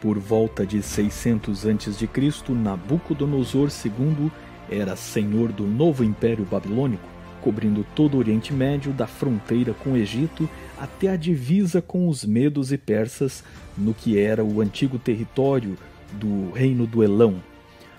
Por 0.00 0.18
volta 0.18 0.64
de 0.64 0.82
600 0.82 1.66
a.C., 1.66 2.08
Nabucodonosor 2.48 3.68
II 3.84 4.30
era 4.70 4.96
senhor 4.96 5.52
do 5.52 5.66
novo 5.66 6.02
Império 6.02 6.44
Babilônico, 6.44 7.06
cobrindo 7.42 7.84
todo 7.94 8.14
o 8.14 8.18
Oriente 8.18 8.52
Médio, 8.52 8.92
da 8.92 9.06
fronteira 9.06 9.74
com 9.74 9.92
o 9.92 9.96
Egito 9.96 10.48
até 10.78 11.08
a 11.08 11.16
divisa 11.16 11.82
com 11.82 12.08
os 12.08 12.24
Medos 12.24 12.72
e 12.72 12.78
Persas, 12.78 13.44
no 13.76 13.92
que 13.92 14.18
era 14.18 14.42
o 14.42 14.62
antigo 14.62 14.98
território 14.98 15.76
do 16.12 16.50
Reino 16.52 16.86
do 16.86 17.04
Elão. 17.04 17.42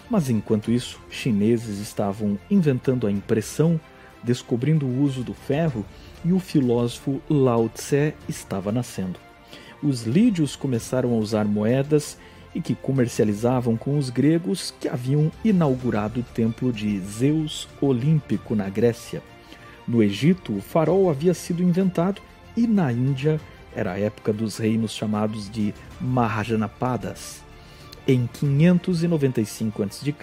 Mas 0.10 0.30
enquanto 0.30 0.72
isso, 0.72 1.00
chineses 1.10 1.80
estavam 1.80 2.38
inventando 2.50 3.06
a 3.06 3.12
impressão, 3.12 3.80
descobrindo 4.24 4.88
o 4.88 5.04
uso 5.04 5.24
do 5.24 5.34
ferro 5.34 5.86
e 6.26 6.34
o 6.34 6.40
filósofo 6.40 7.22
Lao 7.30 7.70
Tse 7.70 8.14
estava 8.28 8.72
nascendo. 8.72 9.31
Os 9.84 10.04
lídios 10.04 10.56
começaram 10.56 11.14
a 11.14 11.18
usar 11.18 11.46
moedas 11.46 12.18
e 12.54 12.62
que 12.62 12.76
comercializavam 12.76 13.76
com 13.76 13.98
os 13.98 14.10
gregos 14.10 14.74
que 14.80 14.88
haviam 14.88 15.32
inaugurado 15.44 16.20
o 16.20 16.24
templo 16.24 16.72
de 16.72 17.00
Zeus 17.00 17.68
Olímpico 17.82 18.56
na 18.56 18.70
Grécia. 18.70 19.24
No 19.88 20.04
Egito, 20.04 20.56
o 20.56 20.62
farol 20.62 21.10
havia 21.10 21.34
sido 21.34 21.64
inventado 21.64 22.22
e 22.56 22.68
na 22.68 22.92
Índia 22.92 23.40
era 23.76 23.94
a 23.94 24.00
época 24.00 24.34
dos 24.34 24.58
reinos 24.58 24.92
chamados 24.92 25.50
de 25.50 25.74
Mahajanapadas. 26.00 27.42
Em 28.08 28.28
595 28.34 29.84
a.C., 29.84 30.14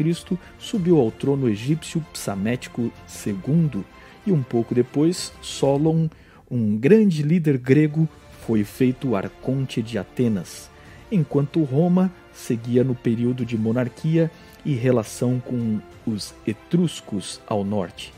subiu 0.59 1.01
ao 1.01 1.11
trono 1.11 1.49
egípcio 1.49 2.05
Psamético 2.13 2.93
II 3.27 3.85
e 4.27 4.32
um 4.32 4.43
pouco 4.43 4.75
depois, 4.75 5.32
Solon, 5.41 6.09
um 6.51 6.77
grande 6.77 7.23
líder 7.23 7.57
grego, 7.57 8.09
foi 8.49 8.65
feito 8.65 9.15
arconte 9.15 9.82
de 9.82 9.99
Atenas, 9.99 10.71
enquanto 11.13 11.63
Roma 11.65 12.10
seguia 12.32 12.82
no 12.82 12.95
período 12.95 13.45
de 13.45 13.59
monarquia 13.59 14.30
e 14.65 14.73
relação 14.73 15.38
com 15.38 15.79
os 16.07 16.35
etruscos 16.46 17.43
ao 17.46 17.63
norte. 17.63 18.10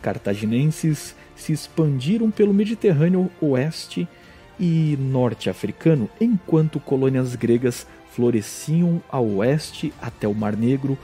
Cartaginenses 0.00 1.14
se 1.36 1.52
expandiram 1.52 2.30
pelo 2.30 2.54
Mediterrâneo 2.54 3.30
oeste 3.42 4.08
e 4.58 4.96
norte 4.98 5.50
africano, 5.50 6.08
enquanto 6.18 6.80
colônias 6.80 7.34
gregas 7.34 7.86
floresciam 8.10 9.02
ao 9.06 9.26
oeste 9.26 9.92
até 10.00 10.26
o 10.26 10.34
Mar 10.34 10.56
Negro, 10.56 10.96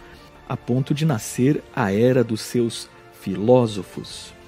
a 0.48 0.56
ponto 0.56 0.94
de 0.94 1.04
nascer 1.04 1.62
a 1.76 1.92
era 1.92 2.24
dos 2.24 2.40
seus 2.40 2.88
filósofos. 3.20 4.39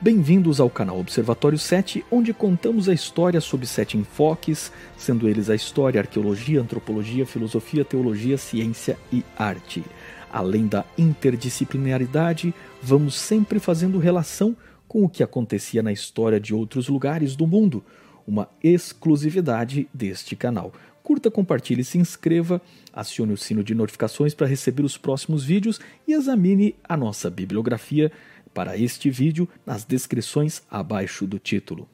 Bem-vindos 0.00 0.60
ao 0.60 0.68
canal 0.68 0.98
Observatório 0.98 1.56
7, 1.56 2.04
onde 2.10 2.34
contamos 2.34 2.88
a 2.88 2.92
história 2.92 3.40
sob 3.40 3.64
sete 3.66 3.96
enfoques, 3.96 4.70
sendo 4.98 5.28
eles 5.28 5.48
a 5.48 5.54
história, 5.54 6.00
arqueologia, 6.00 6.60
antropologia, 6.60 7.24
filosofia, 7.24 7.84
teologia, 7.84 8.36
ciência 8.36 8.98
e 9.10 9.24
arte. 9.38 9.82
Além 10.30 10.66
da 10.66 10.84
interdisciplinaridade, 10.98 12.52
vamos 12.82 13.14
sempre 13.14 13.58
fazendo 13.58 13.98
relação 13.98 14.54
com 14.86 15.04
o 15.04 15.08
que 15.08 15.22
acontecia 15.22 15.82
na 15.82 15.92
história 15.92 16.40
de 16.40 16.52
outros 16.52 16.88
lugares 16.88 17.34
do 17.34 17.46
mundo, 17.46 17.82
uma 18.26 18.48
exclusividade 18.62 19.88
deste 19.94 20.34
canal. 20.34 20.72
Curta, 21.04 21.30
compartilhe, 21.30 21.84
se 21.84 21.98
inscreva, 21.98 22.60
acione 22.92 23.32
o 23.32 23.36
sino 23.36 23.62
de 23.62 23.74
notificações 23.74 24.34
para 24.34 24.46
receber 24.46 24.82
os 24.82 24.96
próximos 24.96 25.44
vídeos 25.44 25.78
e 26.08 26.14
examine 26.14 26.74
a 26.82 26.96
nossa 26.96 27.30
bibliografia 27.30 28.10
para 28.54 28.78
este 28.78 29.10
vídeo 29.10 29.48
nas 29.66 29.84
descrições 29.84 30.62
abaixo 30.70 31.26
do 31.26 31.38
título. 31.38 31.88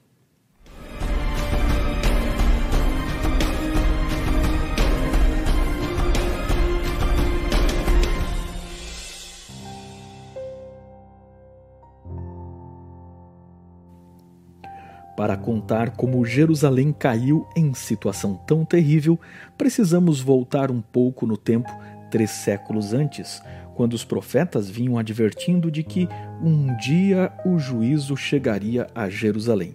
Para 15.20 15.37
contar 15.37 15.91
como 15.91 16.25
Jerusalém 16.25 16.94
caiu 16.94 17.47
em 17.54 17.75
situação 17.75 18.41
tão 18.47 18.65
terrível, 18.65 19.20
precisamos 19.59 20.19
voltar 20.22 20.70
um 20.70 20.81
pouco 20.81 21.26
no 21.26 21.37
tempo, 21.37 21.69
três 22.10 22.31
séculos 22.31 22.94
antes, 22.94 23.43
quando 23.80 23.94
os 23.94 24.04
profetas 24.04 24.68
vinham 24.68 24.98
advertindo 24.98 25.70
de 25.70 25.82
que 25.82 26.06
um 26.42 26.76
dia 26.76 27.32
o 27.46 27.58
juízo 27.58 28.14
chegaria 28.14 28.86
a 28.94 29.08
Jerusalém. 29.08 29.74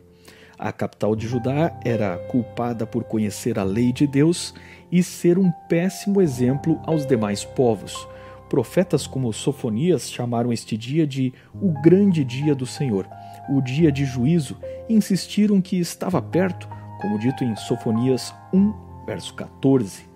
A 0.59 0.71
capital 0.71 1.15
de 1.15 1.27
Judá 1.27 1.75
era 1.83 2.15
culpada 2.27 2.85
por 2.85 3.03
conhecer 3.05 3.57
a 3.57 3.63
lei 3.63 3.91
de 3.91 4.05
Deus 4.05 4.53
e 4.91 5.01
ser 5.01 5.39
um 5.39 5.51
péssimo 5.67 6.21
exemplo 6.21 6.79
aos 6.85 7.03
demais 7.03 7.43
povos. 7.43 8.07
Profetas 8.47 9.07
como 9.07 9.33
Sofonias 9.33 10.11
chamaram 10.11 10.53
este 10.53 10.77
dia 10.77 11.07
de 11.07 11.33
o 11.59 11.71
grande 11.81 12.23
dia 12.23 12.53
do 12.53 12.67
Senhor, 12.67 13.09
o 13.49 13.59
dia 13.59 13.91
de 13.91 14.05
juízo, 14.05 14.55
e 14.87 14.93
insistiram 14.93 15.59
que 15.59 15.79
estava 15.79 16.21
perto, 16.21 16.69
como 17.01 17.17
dito 17.17 17.43
em 17.43 17.55
Sofonias 17.55 18.35
1, 18.53 18.71
verso 19.07 19.33
14. 19.33 20.14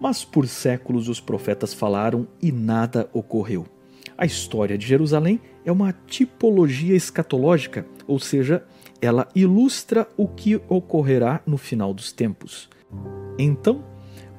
Mas 0.00 0.24
por 0.24 0.46
séculos 0.46 1.08
os 1.08 1.20
profetas 1.20 1.74
falaram 1.74 2.26
e 2.40 2.52
nada 2.52 3.08
ocorreu. 3.12 3.66
A 4.16 4.26
história 4.26 4.76
de 4.76 4.86
Jerusalém 4.86 5.40
é 5.64 5.70
uma 5.70 5.94
tipologia 6.06 6.96
escatológica, 6.96 7.86
ou 8.06 8.18
seja, 8.18 8.64
ela 9.00 9.28
ilustra 9.34 10.08
o 10.16 10.26
que 10.26 10.56
ocorrerá 10.68 11.40
no 11.46 11.56
final 11.56 11.94
dos 11.94 12.10
tempos. 12.10 12.68
Então, 13.38 13.84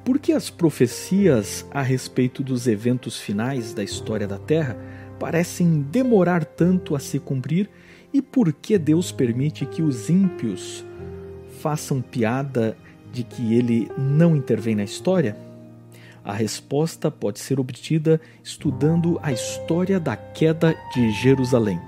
por 0.04 0.18
que 0.18 0.32
as 0.32 0.50
profecias 0.50 1.66
a 1.70 1.82
respeito 1.82 2.42
dos 2.42 2.66
eventos 2.66 3.18
finais 3.18 3.72
da 3.72 3.82
história 3.82 4.26
da 4.26 4.38
Terra 4.38 4.76
parecem 5.18 5.82
demorar 5.82 6.44
tanto 6.44 6.96
a 6.96 6.98
se 6.98 7.18
cumprir 7.18 7.70
e 8.12 8.20
por 8.20 8.52
que 8.52 8.76
Deus 8.76 9.12
permite 9.12 9.64
que 9.64 9.82
os 9.82 10.10
ímpios 10.10 10.84
façam 11.60 12.00
piada 12.00 12.76
de 13.12 13.22
que 13.22 13.54
ele 13.54 13.90
não 13.96 14.34
intervém 14.34 14.74
na 14.74 14.84
história? 14.84 15.36
A 16.24 16.34
resposta 16.34 17.10
pode 17.10 17.40
ser 17.40 17.58
obtida 17.58 18.20
estudando 18.44 19.18
a 19.22 19.32
história 19.32 19.98
da 19.98 20.16
queda 20.16 20.76
de 20.94 21.10
Jerusalém. 21.12 21.80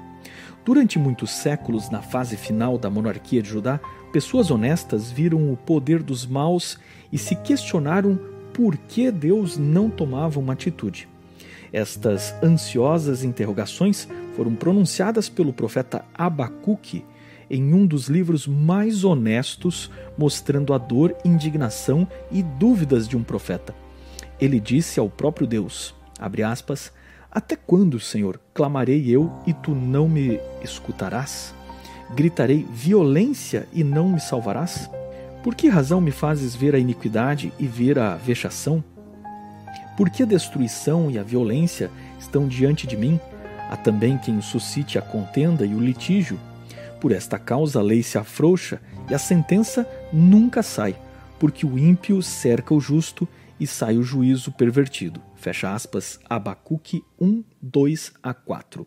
Durante 0.64 0.98
muitos 0.98 1.30
séculos, 1.30 1.90
na 1.90 2.00
fase 2.00 2.36
final 2.36 2.78
da 2.78 2.88
monarquia 2.88 3.42
de 3.42 3.48
Judá, 3.48 3.78
pessoas 4.12 4.50
honestas 4.50 5.10
viram 5.10 5.52
o 5.52 5.56
poder 5.56 6.02
dos 6.02 6.24
maus 6.26 6.78
e 7.12 7.18
se 7.18 7.34
questionaram 7.34 8.18
por 8.54 8.76
que 8.76 9.10
Deus 9.10 9.58
não 9.58 9.90
tomava 9.90 10.38
uma 10.38 10.52
atitude. 10.52 11.08
Estas 11.72 12.34
ansiosas 12.42 13.24
interrogações 13.24 14.08
foram 14.36 14.54
pronunciadas 14.54 15.28
pelo 15.28 15.52
profeta 15.52 16.04
Abacuque 16.14 17.04
em 17.50 17.74
um 17.74 17.84
dos 17.84 18.08
livros 18.08 18.46
mais 18.46 19.04
honestos, 19.04 19.90
mostrando 20.16 20.72
a 20.72 20.78
dor, 20.78 21.14
indignação 21.24 22.08
e 22.30 22.42
dúvidas 22.42 23.06
de 23.06 23.16
um 23.16 23.22
profeta 23.22 23.74
ele 24.42 24.58
disse 24.58 24.98
ao 24.98 25.08
próprio 25.08 25.46
Deus, 25.46 25.94
aspas, 26.50 26.92
Até 27.30 27.54
quando, 27.54 28.00
Senhor, 28.00 28.40
clamarei 28.52 29.08
eu 29.08 29.32
e 29.46 29.52
tu 29.52 29.72
não 29.72 30.08
me 30.08 30.40
escutarás? 30.64 31.54
Gritarei 32.16 32.66
violência 32.68 33.68
e 33.72 33.84
não 33.84 34.08
me 34.08 34.20
salvarás? 34.20 34.90
Por 35.44 35.54
que 35.54 35.68
razão 35.68 36.00
me 36.00 36.10
fazes 36.10 36.56
ver 36.56 36.74
a 36.74 36.78
iniquidade 36.78 37.52
e 37.56 37.68
ver 37.68 38.00
a 38.00 38.16
vexação? 38.16 38.82
Por 39.96 40.10
que 40.10 40.24
a 40.24 40.26
destruição 40.26 41.08
e 41.08 41.20
a 41.20 41.22
violência 41.22 41.88
estão 42.18 42.48
diante 42.48 42.84
de 42.84 42.96
mim? 42.96 43.20
Há 43.70 43.76
também 43.76 44.18
quem 44.18 44.40
suscite 44.40 44.98
a 44.98 45.02
contenda 45.02 45.64
e 45.64 45.72
o 45.72 45.80
litígio. 45.80 46.38
Por 47.00 47.12
esta 47.12 47.38
causa 47.38 47.78
a 47.78 47.82
lei 47.82 48.02
se 48.02 48.18
afrouxa 48.18 48.80
e 49.08 49.14
a 49.14 49.18
sentença 49.18 49.88
nunca 50.12 50.64
sai, 50.64 50.96
porque 51.38 51.64
o 51.64 51.78
ímpio 51.78 52.20
cerca 52.22 52.74
o 52.74 52.80
justo 52.80 53.28
e 53.62 53.66
sai 53.66 53.96
o 53.96 54.02
juízo 54.02 54.50
pervertido. 54.50 55.22
Fecha 55.36 55.72
aspas, 55.72 56.18
Abacuque 56.28 57.04
1, 57.20 57.44
2 57.62 58.12
a 58.20 58.34
4. 58.34 58.84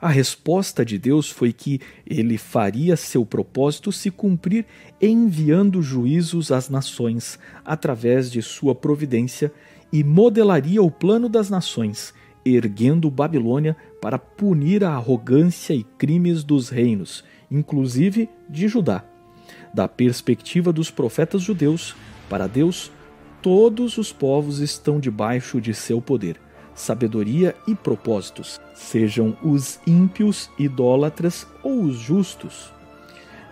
A 0.00 0.08
resposta 0.08 0.84
de 0.84 0.98
Deus 0.98 1.30
foi 1.30 1.52
que 1.52 1.80
ele 2.04 2.36
faria 2.36 2.96
seu 2.96 3.24
propósito 3.24 3.92
se 3.92 4.10
cumprir 4.10 4.66
enviando 5.00 5.80
juízos 5.80 6.50
às 6.50 6.68
nações 6.68 7.38
através 7.64 8.28
de 8.28 8.42
sua 8.42 8.74
providência 8.74 9.52
e 9.92 10.02
modelaria 10.02 10.82
o 10.82 10.90
plano 10.90 11.28
das 11.28 11.48
nações, 11.48 12.12
erguendo 12.44 13.12
Babilônia 13.12 13.76
para 14.02 14.18
punir 14.18 14.82
a 14.82 14.96
arrogância 14.96 15.74
e 15.74 15.84
crimes 15.96 16.42
dos 16.42 16.70
reinos, 16.70 17.22
inclusive 17.48 18.28
de 18.50 18.66
Judá. 18.66 19.04
Da 19.72 19.86
perspectiva 19.86 20.72
dos 20.72 20.90
profetas 20.90 21.40
judeus, 21.40 21.94
para 22.28 22.48
Deus, 22.48 22.90
Todos 23.40 23.98
os 23.98 24.12
povos 24.12 24.58
estão 24.58 24.98
debaixo 24.98 25.60
de 25.60 25.72
seu 25.72 26.00
poder, 26.00 26.40
sabedoria 26.74 27.54
e 27.68 27.74
propósitos, 27.74 28.60
sejam 28.74 29.36
os 29.42 29.78
ímpios, 29.86 30.50
idólatras 30.58 31.46
ou 31.62 31.84
os 31.84 31.98
justos. 31.98 32.72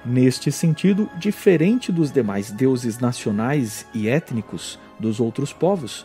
Neste 0.04 0.50
sentido, 0.50 1.08
diferente 1.18 1.92
dos 1.92 2.10
demais 2.10 2.50
deuses 2.50 2.98
nacionais 2.98 3.86
e 3.94 4.08
étnicos 4.08 4.78
dos 4.98 5.20
outros 5.20 5.52
povos, 5.52 6.04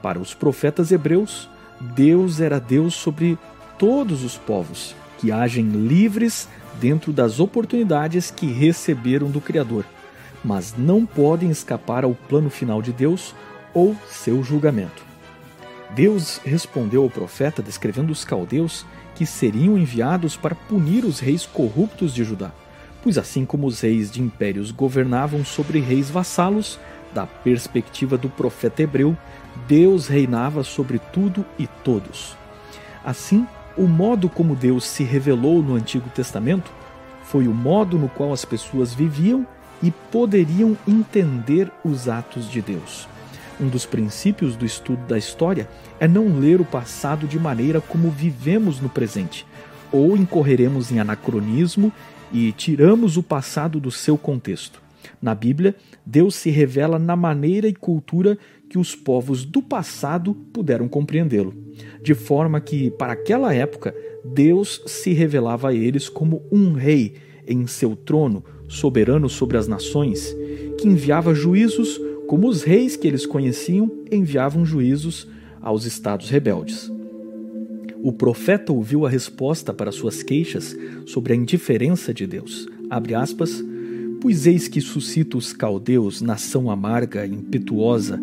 para 0.00 0.18
os 0.18 0.32
profetas 0.32 0.92
hebreus, 0.92 1.48
Deus 1.80 2.40
era 2.40 2.60
Deus 2.60 2.94
sobre 2.94 3.36
todos 3.78 4.22
os 4.22 4.36
povos, 4.36 4.94
que 5.18 5.32
agem 5.32 5.68
livres 5.68 6.48
dentro 6.80 7.12
das 7.12 7.40
oportunidades 7.40 8.30
que 8.30 8.46
receberam 8.46 9.28
do 9.28 9.40
Criador, 9.40 9.84
mas 10.44 10.74
não 10.76 11.04
podem 11.04 11.50
escapar 11.50 12.04
ao 12.04 12.14
plano 12.14 12.50
final 12.50 12.80
de 12.80 12.92
Deus 12.92 13.34
ou 13.74 13.96
seu 14.08 14.42
julgamento. 14.42 15.02
Deus 15.90 16.40
respondeu 16.44 17.02
ao 17.02 17.10
profeta 17.10 17.62
descrevendo 17.62 18.12
os 18.12 18.24
caldeus 18.24 18.84
que 19.14 19.24
seriam 19.26 19.76
enviados 19.76 20.36
para 20.36 20.54
punir 20.54 21.04
os 21.04 21.18
reis 21.18 21.46
corruptos 21.46 22.14
de 22.14 22.22
Judá, 22.22 22.52
pois 23.02 23.18
assim 23.18 23.44
como 23.44 23.66
os 23.66 23.80
reis 23.80 24.10
de 24.10 24.22
impérios 24.22 24.70
governavam 24.70 25.44
sobre 25.44 25.80
reis 25.80 26.10
vassalos, 26.10 26.78
da 27.12 27.26
perspectiva 27.26 28.18
do 28.18 28.28
profeta 28.28 28.82
hebreu, 28.82 29.16
Deus 29.66 30.06
reinava 30.06 30.62
sobre 30.62 30.98
tudo 30.98 31.44
e 31.58 31.66
todos. 31.66 32.36
Assim, 33.04 33.46
o 33.76 33.86
modo 33.86 34.28
como 34.28 34.54
Deus 34.54 34.84
se 34.84 35.04
revelou 35.04 35.62
no 35.62 35.74
Antigo 35.74 36.10
Testamento 36.10 36.70
foi 37.22 37.48
o 37.48 37.54
modo 37.54 37.98
no 37.98 38.08
qual 38.08 38.32
as 38.32 38.44
pessoas 38.44 38.92
viviam 38.92 39.46
e 39.82 39.90
poderiam 39.90 40.76
entender 40.86 41.70
os 41.84 42.08
atos 42.08 42.50
de 42.50 42.60
Deus. 42.60 43.08
Um 43.60 43.68
dos 43.68 43.84
princípios 43.84 44.54
do 44.54 44.64
estudo 44.64 45.04
da 45.06 45.18
história 45.18 45.68
é 45.98 46.06
não 46.06 46.38
ler 46.38 46.60
o 46.60 46.64
passado 46.64 47.26
de 47.26 47.38
maneira 47.38 47.80
como 47.80 48.10
vivemos 48.10 48.80
no 48.80 48.88
presente, 48.88 49.44
ou 49.90 50.16
incorreremos 50.16 50.92
em 50.92 51.00
anacronismo 51.00 51.92
e 52.32 52.52
tiramos 52.52 53.16
o 53.16 53.22
passado 53.22 53.80
do 53.80 53.90
seu 53.90 54.16
contexto. 54.16 54.80
Na 55.20 55.34
Bíblia, 55.34 55.74
Deus 56.04 56.34
se 56.34 56.50
revela 56.50 56.98
na 56.98 57.16
maneira 57.16 57.66
e 57.66 57.74
cultura 57.74 58.38
que 58.68 58.78
os 58.78 58.94
povos 58.94 59.44
do 59.44 59.62
passado 59.62 60.34
puderam 60.34 60.86
compreendê-lo, 60.86 61.54
de 62.02 62.14
forma 62.14 62.60
que, 62.60 62.90
para 62.92 63.14
aquela 63.14 63.54
época, 63.54 63.94
Deus 64.24 64.82
se 64.86 65.12
revelava 65.12 65.70
a 65.70 65.74
eles 65.74 66.08
como 66.08 66.42
um 66.52 66.74
rei 66.74 67.16
em 67.46 67.66
seu 67.66 67.96
trono, 67.96 68.44
soberano 68.68 69.28
sobre 69.28 69.56
as 69.56 69.66
nações, 69.66 70.36
que 70.78 70.86
enviava 70.86 71.34
juízos 71.34 72.00
como 72.28 72.46
os 72.46 72.62
reis 72.62 72.94
que 72.94 73.08
eles 73.08 73.24
conheciam 73.24 73.90
enviavam 74.12 74.64
juízos 74.64 75.26
aos 75.60 75.86
estados 75.86 76.28
rebeldes. 76.28 76.92
O 78.02 78.12
profeta 78.12 78.72
ouviu 78.72 79.04
a 79.06 79.10
resposta 79.10 79.72
para 79.72 79.90
suas 79.90 80.22
queixas 80.22 80.76
sobre 81.06 81.32
a 81.32 81.36
indiferença 81.36 82.14
de 82.14 82.26
Deus. 82.26 82.68
Abre 82.88 83.14
aspas, 83.14 83.64
pois 84.20 84.46
eis 84.46 84.68
que 84.68 84.80
suscita 84.80 85.36
os 85.36 85.52
caldeus, 85.52 86.20
nação 86.20 86.70
amarga, 86.70 87.26
impetuosa, 87.26 88.20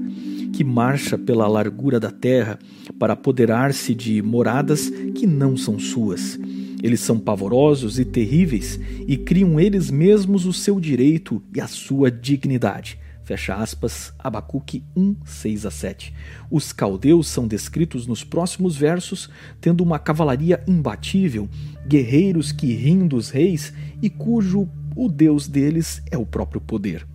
que 0.53 0.63
marcha 0.63 1.17
pela 1.17 1.47
largura 1.47 1.99
da 1.99 2.11
terra 2.11 2.57
para 2.97 3.13
apoderar-se 3.13 3.93
de 3.93 4.21
moradas 4.21 4.89
que 5.13 5.27
não 5.27 5.57
são 5.57 5.77
suas. 5.77 6.39
Eles 6.81 6.99
são 6.99 7.19
pavorosos 7.19 7.99
e 7.99 8.05
terríveis 8.05 8.79
e 9.07 9.17
criam 9.17 9.59
eles 9.59 9.89
mesmos 9.89 10.45
o 10.45 10.53
seu 10.53 10.79
direito 10.79 11.41
e 11.53 11.61
a 11.61 11.67
sua 11.67 12.11
dignidade. 12.11 12.99
Fecha 13.23 13.55
aspas, 13.55 14.13
Abacuque 14.19 14.83
1, 14.95 15.15
6 15.25 15.65
a 15.65 15.71
7. 15.71 16.13
Os 16.51 16.71
caldeus 16.71 17.27
são 17.27 17.47
descritos 17.47 18.05
nos 18.05 18.23
próximos 18.23 18.77
versos 18.77 19.29
tendo 19.59 19.83
uma 19.83 19.97
cavalaria 19.97 20.63
imbatível, 20.67 21.49
guerreiros 21.87 22.51
que 22.51 22.71
riem 22.73 23.07
dos 23.07 23.31
reis 23.31 23.73
e 23.99 24.11
cujo 24.11 24.69
o 24.95 25.09
Deus 25.09 25.47
deles 25.47 26.03
é 26.11 26.17
o 26.17 26.25
próprio 26.25 26.61
poder. 26.61 27.07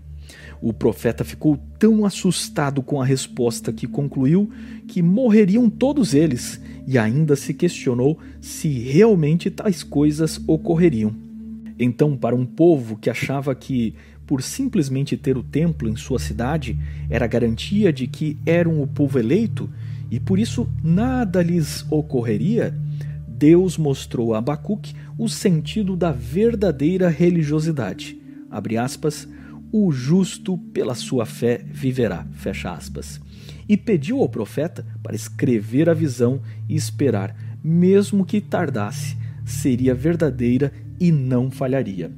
O 0.63 0.73
profeta 0.73 1.25
ficou 1.25 1.59
tão 1.79 2.05
assustado 2.05 2.83
com 2.83 3.01
a 3.01 3.05
resposta 3.05 3.73
que 3.73 3.87
concluiu 3.87 4.51
que 4.87 5.03
morreriam 5.03 5.71
todos 5.71 6.13
eles 6.13 6.61
e 6.87 6.99
ainda 6.99 7.35
se 7.35 7.55
questionou 7.55 8.19
se 8.41 8.69
realmente 8.69 9.51
tais 9.51 9.83
coisas 9.83 10.41
ocorreriam. 10.47 11.15
Então, 11.79 12.15
para 12.15 12.37
um 12.37 12.45
povo 12.45 12.99
que 12.99 13.09
achava 13.09 13.55
que, 13.55 13.95
por 14.27 14.43
simplesmente 14.43 15.17
ter 15.17 15.39
o 15.39 15.43
templo 15.43 15.89
em 15.89 15.97
sua 15.97 16.19
cidade, 16.19 16.79
era 17.09 17.27
garantia 17.27 17.91
de 17.91 18.07
que 18.07 18.37
eram 18.45 18.83
o 18.83 18.87
povo 18.87 19.19
eleito 19.19 19.71
e 20.11 20.21
por 20.21 20.39
isso 20.39 20.69
nada 20.85 21.43
lhes 21.43 21.87
ocorreria, 21.91 22.75
Deus 23.27 23.79
mostrou 23.79 24.35
a 24.35 24.39
Abacuque 24.39 24.95
o 25.17 25.27
sentido 25.27 25.97
da 25.97 26.13
verdadeira 26.13 27.09
religiosidade. 27.09 28.21
Abre 28.51 28.77
aspas, 28.77 29.27
o 29.73 29.93
justo 29.93 30.59
pela 30.73 30.95
sua 30.95 31.25
fé 31.25 31.65
viverá. 31.65 32.27
Fecha 32.33 32.73
aspas. 32.73 33.21
E 33.69 33.77
pediu 33.77 34.21
ao 34.21 34.29
profeta 34.29 34.85
para 35.03 35.15
escrever 35.15 35.89
a 35.89 35.95
visão 35.95 36.41
e 36.69 36.75
esperar, 36.75 37.37
mesmo 37.63 38.25
que 38.25 38.41
tardasse, 38.41 39.17
seria 39.45 39.95
verdadeira 39.95 40.73
e 40.99 41.13
não 41.13 41.51
falharia. 41.51 42.11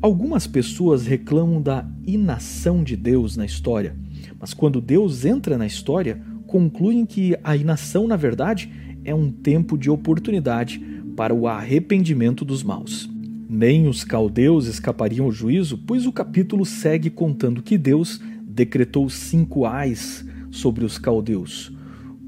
Algumas 0.00 0.46
pessoas 0.46 1.06
reclamam 1.06 1.62
da 1.62 1.86
inação 2.06 2.82
de 2.82 2.96
Deus 2.96 3.36
na 3.36 3.46
história, 3.46 3.94
mas 4.38 4.52
quando 4.52 4.80
Deus 4.80 5.24
entra 5.24 5.56
na 5.56 5.66
história, 5.66 6.20
concluem 6.46 7.06
que 7.06 7.36
a 7.42 7.56
inação, 7.56 8.06
na 8.06 8.16
verdade, 8.16 8.70
é 9.04 9.14
um 9.14 9.30
tempo 9.30 9.78
de 9.78 9.88
oportunidade 9.88 10.80
para 11.16 11.34
o 11.34 11.46
arrependimento 11.46 12.44
dos 12.44 12.62
maus. 12.62 13.11
Nem 13.54 13.86
os 13.86 14.02
caldeus 14.02 14.64
escapariam 14.66 15.26
ao 15.26 15.30
juízo, 15.30 15.76
pois 15.76 16.06
o 16.06 16.12
capítulo 16.12 16.64
segue 16.64 17.10
contando 17.10 17.62
que 17.62 17.76
Deus 17.76 18.18
decretou 18.42 19.10
cinco 19.10 19.66
ais 19.66 20.24
sobre 20.50 20.86
os 20.86 20.96
caldeus. 20.96 21.70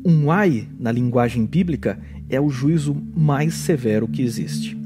Um 0.04 0.30
ai, 0.30 0.68
na 0.78 0.92
linguagem 0.92 1.46
bíblica, 1.46 1.98
é 2.28 2.38
o 2.38 2.50
juízo 2.50 2.94
mais 3.16 3.54
severo 3.54 4.06
que 4.06 4.20
existe. 4.20 4.76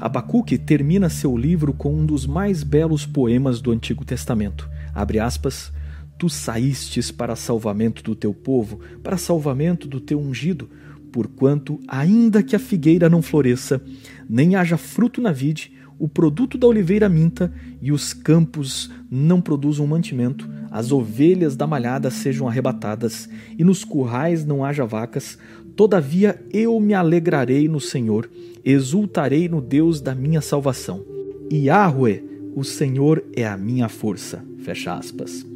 Abacuque 0.00 0.58
termina 0.58 1.08
seu 1.08 1.36
livro 1.36 1.72
com 1.72 1.94
um 1.94 2.04
dos 2.04 2.26
mais 2.26 2.64
belos 2.64 3.06
poemas 3.06 3.60
do 3.60 3.70
Antigo 3.70 4.04
Testamento. 4.04 4.68
Abre 4.92 5.20
aspas, 5.20 5.72
Tu 6.18 6.28
saístes 6.28 7.12
para 7.12 7.36
salvamento 7.36 8.02
do 8.02 8.16
teu 8.16 8.34
povo, 8.34 8.80
para 9.04 9.16
salvamento 9.16 9.86
do 9.86 10.00
teu 10.00 10.18
ungido, 10.18 10.68
porquanto, 11.16 11.80
ainda 11.88 12.42
que 12.42 12.54
a 12.54 12.58
figueira 12.58 13.08
não 13.08 13.22
floresça, 13.22 13.80
nem 14.28 14.54
haja 14.54 14.76
fruto 14.76 15.18
na 15.18 15.32
vide, 15.32 15.72
o 15.98 16.06
produto 16.06 16.58
da 16.58 16.66
oliveira 16.66 17.08
minta 17.08 17.50
e 17.80 17.90
os 17.90 18.12
campos 18.12 18.92
não 19.10 19.40
produzam 19.40 19.86
mantimento, 19.86 20.46
as 20.70 20.92
ovelhas 20.92 21.56
da 21.56 21.66
malhada 21.66 22.10
sejam 22.10 22.46
arrebatadas 22.46 23.30
e 23.56 23.64
nos 23.64 23.82
currais 23.82 24.44
não 24.44 24.62
haja 24.62 24.84
vacas, 24.84 25.38
todavia 25.74 26.38
eu 26.52 26.78
me 26.78 26.92
alegrarei 26.92 27.66
no 27.66 27.80
Senhor, 27.80 28.28
exultarei 28.62 29.48
no 29.48 29.62
Deus 29.62 30.02
da 30.02 30.14
minha 30.14 30.42
salvação. 30.42 31.02
Yahweh, 31.50 32.22
o 32.54 32.62
Senhor 32.62 33.24
é 33.34 33.46
a 33.46 33.56
minha 33.56 33.88
força. 33.88 34.44
Fecha 34.58 34.92
aspas. 34.92 35.46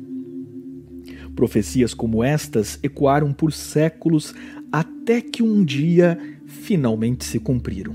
Profecias 1.36 1.94
como 1.94 2.24
estas 2.24 2.78
ecoaram 2.82 3.30
por 3.32 3.52
séculos 3.52 4.34
até 4.72 5.20
que 5.20 5.42
um 5.42 5.64
dia 5.64 6.18
finalmente 6.46 7.24
se 7.24 7.38
cumpriram. 7.38 7.94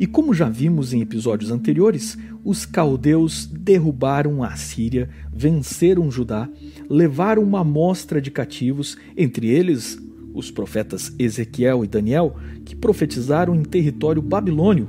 E 0.00 0.06
como 0.06 0.32
já 0.32 0.48
vimos 0.48 0.92
em 0.92 1.00
episódios 1.00 1.50
anteriores, 1.50 2.16
os 2.44 2.64
caldeus 2.64 3.46
derrubaram 3.46 4.44
a 4.44 4.54
Síria, 4.54 5.08
venceram 5.32 6.10
Judá, 6.10 6.48
levaram 6.88 7.42
uma 7.42 7.60
amostra 7.60 8.20
de 8.20 8.30
cativos, 8.30 8.96
entre 9.16 9.48
eles 9.48 9.98
os 10.32 10.50
profetas 10.52 11.12
Ezequiel 11.18 11.84
e 11.84 11.88
Daniel, 11.88 12.36
que 12.64 12.76
profetizaram 12.76 13.56
em 13.56 13.62
território 13.62 14.22
babilônio, 14.22 14.88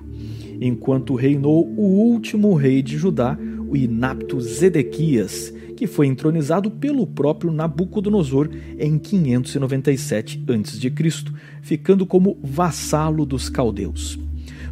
enquanto 0.61 1.15
reinou 1.15 1.67
o 1.67 1.81
último 1.81 2.53
rei 2.53 2.83
de 2.83 2.97
Judá, 2.97 3.37
o 3.67 3.75
inapto 3.75 4.39
Zedequias, 4.39 5.51
que 5.79 5.87
foi 5.87 6.07
entronizado 6.07 6.69
pelo 6.69 7.07
próprio 7.07 7.53
Nabucodonosor 7.53 8.49
em 8.77 8.99
597 8.99 10.43
a.C., 10.45 11.33
ficando 11.61 12.05
como 12.05 12.37
vassalo 12.43 13.25
dos 13.25 13.47
caldeus. 13.47 14.19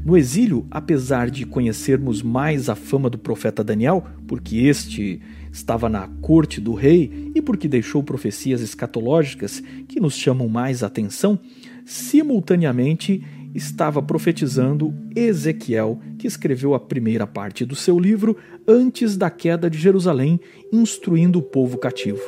No 0.03 0.17
exílio, 0.17 0.67
apesar 0.69 1.29
de 1.29 1.45
conhecermos 1.45 2.21
mais 2.21 2.67
a 2.67 2.75
fama 2.75 3.09
do 3.09 3.17
profeta 3.17 3.63
Daniel, 3.63 4.05
porque 4.27 4.57
este 4.57 5.21
estava 5.49 5.87
na 5.87 6.09
corte 6.19 6.59
do 6.59 6.73
rei 6.73 7.31
e 7.33 7.41
porque 7.41 7.69
deixou 7.69 8.03
profecias 8.03 8.59
escatológicas 8.59 9.63
que 9.87 10.01
nos 10.01 10.13
chamam 10.13 10.49
mais 10.49 10.83
atenção, 10.83 11.39
simultaneamente 11.85 13.23
estava 13.57 14.01
profetizando 14.01 14.93
Ezequiel, 15.15 15.99
que 16.17 16.27
escreveu 16.27 16.73
a 16.73 16.79
primeira 16.79 17.27
parte 17.27 17.65
do 17.65 17.75
seu 17.75 17.99
livro 17.99 18.37
antes 18.65 19.17
da 19.17 19.29
queda 19.29 19.69
de 19.69 19.77
Jerusalém, 19.77 20.39
instruindo 20.71 21.39
o 21.39 21.43
povo 21.43 21.77
cativo. 21.77 22.21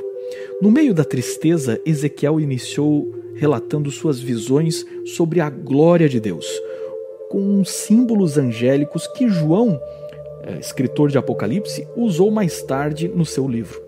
No 0.61 0.69
meio 0.69 0.93
da 0.93 1.05
tristeza, 1.05 1.79
Ezequiel 1.85 2.39
iniciou 2.39 3.15
relatando 3.35 3.89
suas 3.89 4.19
visões 4.19 4.85
sobre 5.05 5.39
a 5.39 5.49
glória 5.49 6.09
de 6.09 6.19
Deus 6.19 6.45
com 7.29 7.63
símbolos 7.63 8.39
angélicos 8.39 9.05
que 9.05 9.29
João 9.29 9.79
é, 10.41 10.59
escritor 10.59 11.09
de 11.09 11.17
Apocalipse, 11.17 11.87
usou 11.95 12.31
mais 12.31 12.61
tarde 12.63 13.07
no 13.07 13.25
seu 13.25 13.47
livro. 13.47 13.81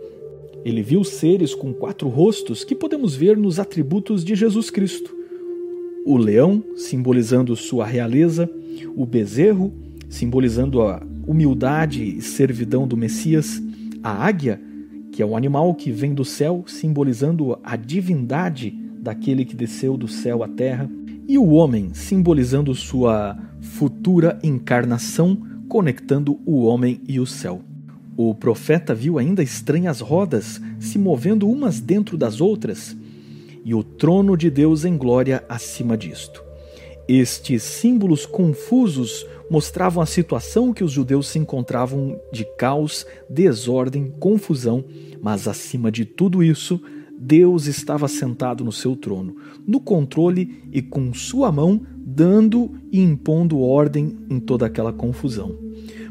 Ele 0.63 0.83
viu 0.83 1.03
seres 1.03 1.55
com 1.55 1.73
quatro 1.73 2.07
rostos 2.07 2.63
que 2.63 2.75
podemos 2.75 3.15
ver 3.15 3.35
nos 3.35 3.59
atributos 3.59 4.23
de 4.23 4.35
Jesus 4.35 4.69
Cristo: 4.69 5.15
o 6.05 6.17
leão, 6.17 6.63
simbolizando 6.75 7.55
sua 7.55 7.85
realeza, 7.85 8.49
o 8.95 9.05
bezerro, 9.05 9.73
simbolizando 10.09 10.81
a 10.81 11.01
humildade 11.25 12.03
e 12.03 12.21
servidão 12.21 12.87
do 12.87 12.97
Messias, 12.97 13.61
a 14.03 14.11
águia, 14.11 14.59
que 15.11 15.21
é 15.21 15.25
um 15.25 15.35
animal 15.35 15.73
que 15.75 15.91
vem 15.91 16.13
do 16.13 16.25
céu, 16.25 16.63
simbolizando 16.67 17.57
a 17.63 17.75
divindade 17.75 18.71
daquele 18.99 19.45
que 19.45 19.55
desceu 19.55 19.97
do 19.97 20.07
céu 20.07 20.43
à 20.43 20.47
terra, 20.47 20.89
e 21.27 21.37
o 21.37 21.49
homem, 21.49 21.93
simbolizando 21.93 22.73
sua 22.73 23.37
futura 23.61 24.39
encarnação, 24.43 25.37
conectando 25.67 26.39
o 26.45 26.63
homem 26.63 26.99
e 27.07 27.19
o 27.19 27.25
céu. 27.25 27.61
O 28.17 28.35
profeta 28.35 28.93
viu 28.93 29.17
ainda 29.17 29.41
estranhas 29.41 30.01
rodas 30.01 30.61
se 30.79 30.99
movendo 30.99 31.49
umas 31.49 31.79
dentro 31.79 32.17
das 32.17 32.41
outras, 32.41 32.95
e 33.63 33.73
o 33.73 33.83
trono 33.83 34.35
de 34.35 34.49
Deus 34.49 34.85
em 34.85 34.97
glória 34.97 35.43
acima 35.47 35.97
disto. 35.97 36.43
Estes 37.07 37.63
símbolos 37.63 38.25
confusos 38.25 39.25
mostravam 39.49 40.01
a 40.01 40.05
situação 40.05 40.73
que 40.73 40.83
os 40.83 40.91
judeus 40.91 41.27
se 41.27 41.39
encontravam 41.39 42.19
de 42.31 42.45
caos, 42.57 43.05
desordem, 43.29 44.13
confusão, 44.19 44.85
mas 45.21 45.47
acima 45.47 45.91
de 45.91 46.05
tudo 46.05 46.41
isso, 46.41 46.81
Deus 47.19 47.67
estava 47.67 48.07
sentado 48.07 48.63
no 48.63 48.71
seu 48.71 48.95
trono, 48.95 49.35
no 49.67 49.79
controle 49.79 50.63
e 50.71 50.81
com 50.81 51.13
sua 51.13 51.51
mão 51.51 51.81
dando 51.97 52.71
e 52.91 52.99
impondo 52.99 53.59
ordem 53.59 54.17
em 54.29 54.39
toda 54.39 54.65
aquela 54.65 54.91
confusão. 54.91 55.55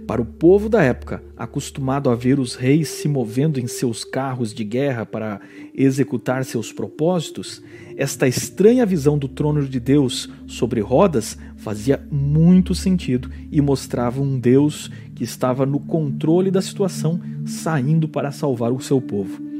Para 0.07 0.21
o 0.21 0.25
povo 0.25 0.69
da 0.69 0.83
época, 0.83 1.23
acostumado 1.37 2.11
a 2.11 2.15
ver 2.15 2.41
os 2.41 2.55
reis 2.55 2.89
se 2.89 3.07
movendo 3.07 3.61
em 3.61 3.67
seus 3.67 4.05
carros 4.05 4.53
de 4.53 4.65
guerra 4.65 5.07
para 5.07 5.41
executar 5.75 6.45
seus 6.45 6.73
propósitos, 6.73 7.63
esta 7.97 8.27
estranha 8.27 8.85
visão 8.85 9.19
do 9.19 9.29
trono 9.29 9.67
de 9.67 9.79
Deus 9.79 10.29
sobre 10.47 10.81
rodas 10.81 11.39
fazia 11.57 12.05
muito 12.11 12.75
sentido 12.75 13.31
e 13.53 13.61
mostrava 13.61 14.21
um 14.21 14.39
Deus 14.39 14.91
que 15.15 15.23
estava 15.23 15.65
no 15.65 15.79
controle 15.79 16.51
da 16.51 16.63
situação, 16.63 17.21
saindo 17.45 18.09
para 18.09 18.33
salvar 18.33 18.73
o 18.73 18.81
seu 18.81 19.01
povo. 19.01 19.51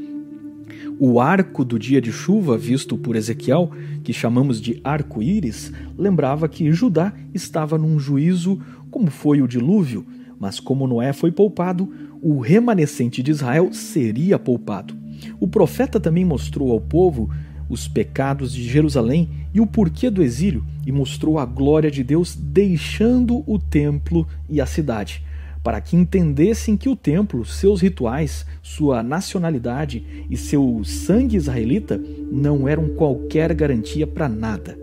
O 0.99 1.19
arco 1.19 1.65
do 1.65 1.79
dia 1.79 2.01
de 2.01 2.11
chuva, 2.11 2.57
visto 2.57 2.97
por 2.97 3.15
Ezequiel, 3.15 3.71
que 4.03 4.13
chamamos 4.13 4.61
de 4.61 4.79
arco-íris, 4.83 5.71
lembrava 5.97 6.47
que 6.47 6.71
Judá 6.71 7.13
estava 7.33 7.77
num 7.77 7.97
juízo 7.97 8.59
como 8.91 9.09
foi 9.09 9.41
o 9.41 9.47
dilúvio, 9.47 10.05
mas 10.41 10.59
como 10.59 10.87
Noé 10.87 11.13
foi 11.13 11.31
poupado, 11.31 11.87
o 12.19 12.39
remanescente 12.39 13.21
de 13.21 13.29
Israel 13.29 13.71
seria 13.71 14.39
poupado. 14.39 14.95
O 15.39 15.47
profeta 15.47 15.99
também 15.99 16.25
mostrou 16.25 16.71
ao 16.71 16.81
povo 16.81 17.29
os 17.69 17.87
pecados 17.87 18.51
de 18.51 18.63
Jerusalém 18.63 19.29
e 19.53 19.61
o 19.61 19.67
porquê 19.67 20.09
do 20.09 20.23
exílio, 20.23 20.65
e 20.83 20.91
mostrou 20.91 21.37
a 21.37 21.45
glória 21.45 21.91
de 21.91 22.03
Deus 22.03 22.35
deixando 22.35 23.43
o 23.45 23.59
templo 23.59 24.27
e 24.49 24.59
a 24.59 24.65
cidade, 24.65 25.23
para 25.63 25.79
que 25.79 25.95
entendessem 25.95 26.75
que 26.75 26.89
o 26.89 26.95
templo, 26.95 27.45
seus 27.45 27.79
rituais, 27.79 28.43
sua 28.63 29.03
nacionalidade 29.03 30.25
e 30.27 30.35
seu 30.35 30.81
sangue 30.83 31.37
israelita 31.37 32.01
não 32.31 32.67
eram 32.67 32.89
qualquer 32.89 33.53
garantia 33.53 34.07
para 34.07 34.27
nada. 34.27 34.80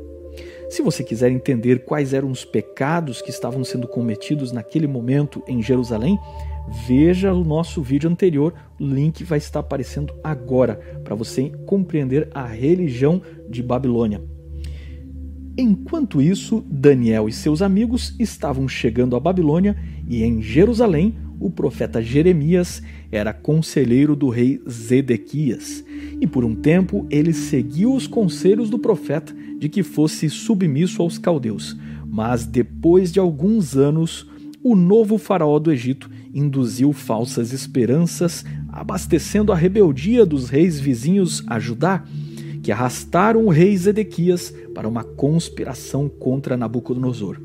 Se 0.69 0.83
você 0.83 1.03
quiser 1.03 1.31
entender 1.31 1.85
quais 1.85 2.13
eram 2.13 2.31
os 2.31 2.45
pecados 2.45 3.23
que 3.23 3.31
estavam 3.31 3.65
sendo 3.65 3.89
cometidos 3.89 4.53
naquele 4.53 4.87
momento 4.87 5.43
em 5.49 5.63
Jerusalém, 5.63 6.19
veja 6.87 7.33
o 7.33 7.43
nosso 7.43 7.83
vídeo 7.83 8.09
anterior, 8.11 8.53
o 8.79 8.87
link 8.87 9.25
vai 9.25 9.39
estar 9.39 9.61
aparecendo 9.61 10.15
agora 10.23 10.77
para 11.03 11.15
você 11.15 11.51
compreender 11.65 12.29
a 12.35 12.47
religião 12.47 13.23
de 13.49 13.63
Babilônia. 13.63 14.23
Enquanto 15.57 16.21
isso, 16.21 16.63
Daniel 16.69 17.29
e 17.29 17.33
seus 17.33 17.63
amigos 17.63 18.15
estavam 18.19 18.69
chegando 18.69 19.17
a 19.17 19.21
Babilônia 19.21 19.75
e 20.07 20.23
em 20.23 20.41
Jerusalém, 20.43 21.17
o 21.41 21.51
profeta 21.51 22.03
Jeremias 22.03 22.83
era 23.11 23.33
conselheiro 23.33 24.17
do 24.17 24.29
rei 24.29 24.61
Zedequias. 24.69 25.85
E 26.21 26.27
por 26.27 26.45
um 26.45 26.55
tempo 26.55 27.07
ele 27.11 27.33
seguiu 27.33 27.95
os 27.95 28.07
conselhos 28.07 28.69
do 28.71 28.79
profeta 28.79 29.35
de 29.59 29.69
que 29.69 29.83
fosse 29.83 30.29
submisso 30.29 31.03
aos 31.03 31.19
caldeus. 31.19 31.77
Mas 32.07 32.47
depois 32.47 33.13
de 33.13 33.21
alguns 33.21 33.77
anos, 33.77 34.27
o 34.63 34.75
novo 34.75 35.19
faraó 35.19 35.59
do 35.59 35.71
Egito 35.71 36.11
induziu 36.35 36.93
falsas 36.93 37.53
esperanças, 37.53 38.45
abastecendo 38.69 39.53
a 39.53 39.57
rebeldia 39.57 40.27
dos 40.27 40.49
reis 40.49 40.81
vizinhos 40.81 41.43
a 41.47 41.59
Judá, 41.59 42.05
que 42.63 42.73
arrastaram 42.73 43.47
o 43.47 43.51
rei 43.51 43.77
Zedequias 43.77 44.53
para 44.75 44.89
uma 44.89 45.05
conspiração 45.05 46.09
contra 46.09 46.57
Nabucodonosor. 46.57 47.41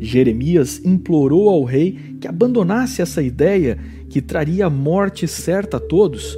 Jeremias 0.00 0.80
implorou 0.84 1.48
ao 1.48 1.62
rei 1.62 2.16
que 2.20 2.26
abandonasse 2.26 3.02
essa 3.02 3.22
ideia 3.22 3.78
que 4.08 4.22
traria 4.22 4.70
morte 4.70 5.28
certa 5.28 5.76
a 5.76 5.80
todos, 5.80 6.36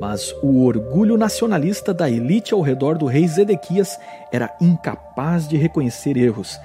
mas 0.00 0.34
o 0.42 0.64
orgulho 0.64 1.16
nacionalista 1.16 1.94
da 1.94 2.10
elite 2.10 2.52
ao 2.52 2.60
redor 2.60 2.98
do 2.98 3.06
rei 3.06 3.26
Zedequias 3.26 3.96
era 4.32 4.52
incapaz 4.60 5.48
de 5.48 5.56
reconhecer 5.56 6.16
erros, 6.16 6.58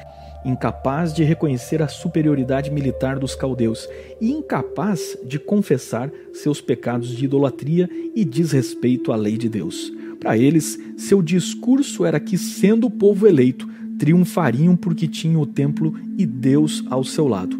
incapaz 0.44 1.14
de 1.14 1.24
reconhecer 1.24 1.82
a 1.82 1.88
superioridade 1.88 2.72
militar 2.72 3.20
dos 3.20 3.36
caldeus 3.36 3.88
e 4.20 4.32
incapaz 4.32 5.16
de 5.24 5.38
confessar 5.38 6.12
seus 6.34 6.60
pecados 6.60 7.10
de 7.10 7.26
idolatria 7.26 7.88
e 8.16 8.26
desrespeito 8.26 9.12
à 9.12 9.16
lei 9.16 9.38
de 9.38 9.48
Deus. 9.48 9.92
Para 10.20 10.38
eles, 10.38 10.80
seu 10.98 11.22
discurso 11.22 12.06
era 12.06 12.20
que, 12.20 12.38
sendo 12.38 12.88
o 12.88 12.92
povo 12.92 13.28
eleito, 13.28 13.70
triunfariam 13.98 14.76
porque 14.76 15.08
tinham 15.08 15.42
o 15.42 15.46
templo 15.46 15.94
e 16.18 16.26
Deus 16.26 16.84
ao 16.90 17.04
seu 17.04 17.28
lado, 17.28 17.60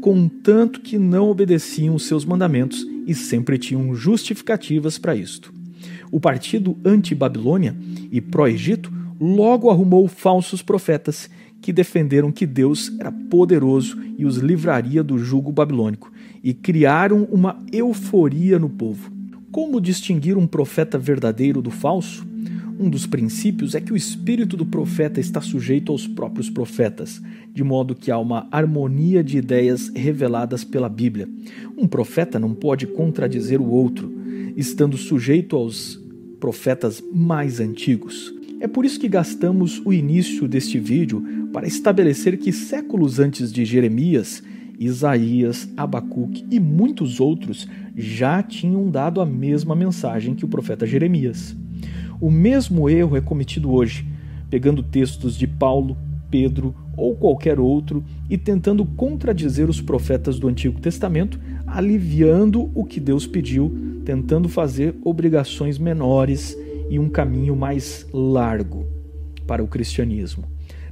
contanto 0.00 0.80
que 0.80 0.98
não 0.98 1.30
obedeciam 1.30 1.98
seus 1.98 2.24
mandamentos 2.24 2.86
e 3.06 3.14
sempre 3.14 3.58
tinham 3.58 3.94
justificativas 3.94 4.98
para 4.98 5.16
isto. 5.16 5.52
O 6.10 6.20
partido 6.20 6.76
anti-Babilônia 6.84 7.76
e 8.10 8.20
pró-Egito 8.20 8.92
logo 9.20 9.70
arrumou 9.70 10.06
falsos 10.08 10.62
profetas 10.62 11.28
que 11.60 11.72
defenderam 11.72 12.30
que 12.30 12.46
Deus 12.46 12.92
era 12.98 13.10
poderoso 13.10 13.98
e 14.16 14.24
os 14.24 14.36
livraria 14.36 15.02
do 15.02 15.18
jugo 15.18 15.50
babilônico 15.50 16.12
e 16.42 16.54
criaram 16.54 17.24
uma 17.30 17.58
euforia 17.72 18.58
no 18.58 18.68
povo. 18.68 19.10
Como 19.50 19.80
distinguir 19.80 20.36
um 20.36 20.46
profeta 20.46 20.98
verdadeiro 20.98 21.60
do 21.60 21.70
falso? 21.70 22.27
Um 22.80 22.88
dos 22.88 23.06
princípios 23.06 23.74
é 23.74 23.80
que 23.80 23.92
o 23.92 23.96
espírito 23.96 24.56
do 24.56 24.64
profeta 24.64 25.18
está 25.18 25.40
sujeito 25.40 25.90
aos 25.90 26.06
próprios 26.06 26.48
profetas, 26.48 27.20
de 27.52 27.64
modo 27.64 27.92
que 27.92 28.08
há 28.08 28.16
uma 28.16 28.46
harmonia 28.52 29.24
de 29.24 29.36
ideias 29.36 29.88
reveladas 29.88 30.62
pela 30.62 30.88
Bíblia. 30.88 31.28
Um 31.76 31.88
profeta 31.88 32.38
não 32.38 32.54
pode 32.54 32.86
contradizer 32.86 33.60
o 33.60 33.68
outro, 33.68 34.12
estando 34.56 34.96
sujeito 34.96 35.56
aos 35.56 36.00
profetas 36.38 37.02
mais 37.12 37.58
antigos. 37.58 38.32
É 38.60 38.68
por 38.68 38.84
isso 38.84 39.00
que 39.00 39.08
gastamos 39.08 39.82
o 39.84 39.92
início 39.92 40.46
deste 40.46 40.78
vídeo 40.78 41.48
para 41.52 41.66
estabelecer 41.66 42.38
que 42.38 42.52
séculos 42.52 43.18
antes 43.18 43.52
de 43.52 43.64
Jeremias, 43.64 44.40
Isaías, 44.78 45.68
Abacuque 45.76 46.46
e 46.48 46.60
muitos 46.60 47.18
outros 47.18 47.66
já 47.96 48.40
tinham 48.40 48.88
dado 48.88 49.20
a 49.20 49.26
mesma 49.26 49.74
mensagem 49.74 50.36
que 50.36 50.44
o 50.44 50.48
profeta 50.48 50.86
Jeremias. 50.86 51.56
O 52.20 52.30
mesmo 52.30 52.90
erro 52.90 53.16
é 53.16 53.20
cometido 53.20 53.72
hoje, 53.72 54.06
pegando 54.50 54.82
textos 54.82 55.36
de 55.36 55.46
Paulo, 55.46 55.96
Pedro 56.30 56.74
ou 56.96 57.14
qualquer 57.14 57.60
outro 57.60 58.04
e 58.28 58.36
tentando 58.36 58.84
contradizer 58.84 59.68
os 59.70 59.80
profetas 59.80 60.38
do 60.38 60.48
Antigo 60.48 60.80
Testamento, 60.80 61.38
aliviando 61.66 62.70
o 62.74 62.84
que 62.84 62.98
Deus 62.98 63.26
pediu, 63.26 64.00
tentando 64.04 64.48
fazer 64.48 64.94
obrigações 65.04 65.78
menores 65.78 66.58
e 66.90 66.98
um 66.98 67.08
caminho 67.08 67.54
mais 67.54 68.06
largo 68.12 68.86
para 69.46 69.62
o 69.62 69.68
cristianismo. 69.68 70.44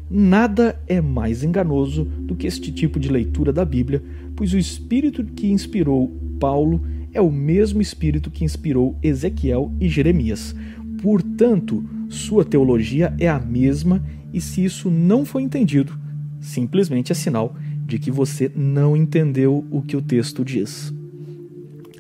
Nada 0.09 0.81
é 0.87 1.01
mais 1.01 1.43
enganoso 1.43 2.05
do 2.05 2.37
que 2.37 2.47
este 2.47 2.71
tipo 2.71 3.01
de 3.01 3.09
leitura 3.09 3.53
da 3.53 3.65
Bíblia, 3.65 4.01
pois 4.37 4.53
o 4.53 4.59
espírito 4.59 5.25
que 5.25 5.51
inspirou 5.51 6.13
Paulo 6.39 6.81
é 7.13 7.21
o 7.21 7.33
mesmo 7.33 7.81
espírito 7.81 8.31
que 8.31 8.45
inspirou 8.45 8.95
Ezequiel 9.03 9.73
e 9.81 9.89
Jeremias. 9.89 10.55
Portanto, 11.07 11.85
sua 12.09 12.45
teologia 12.45 13.15
é 13.17 13.29
a 13.29 13.39
mesma, 13.39 14.05
e 14.33 14.41
se 14.41 14.65
isso 14.65 14.91
não 14.91 15.25
foi 15.25 15.43
entendido, 15.43 15.97
simplesmente 16.41 17.13
é 17.13 17.15
sinal 17.15 17.55
de 17.87 17.97
que 17.97 18.11
você 18.11 18.51
não 18.57 18.97
entendeu 18.97 19.65
o 19.71 19.81
que 19.81 19.97
o 19.97 20.03
texto 20.03 20.45
diz. 20.45 20.93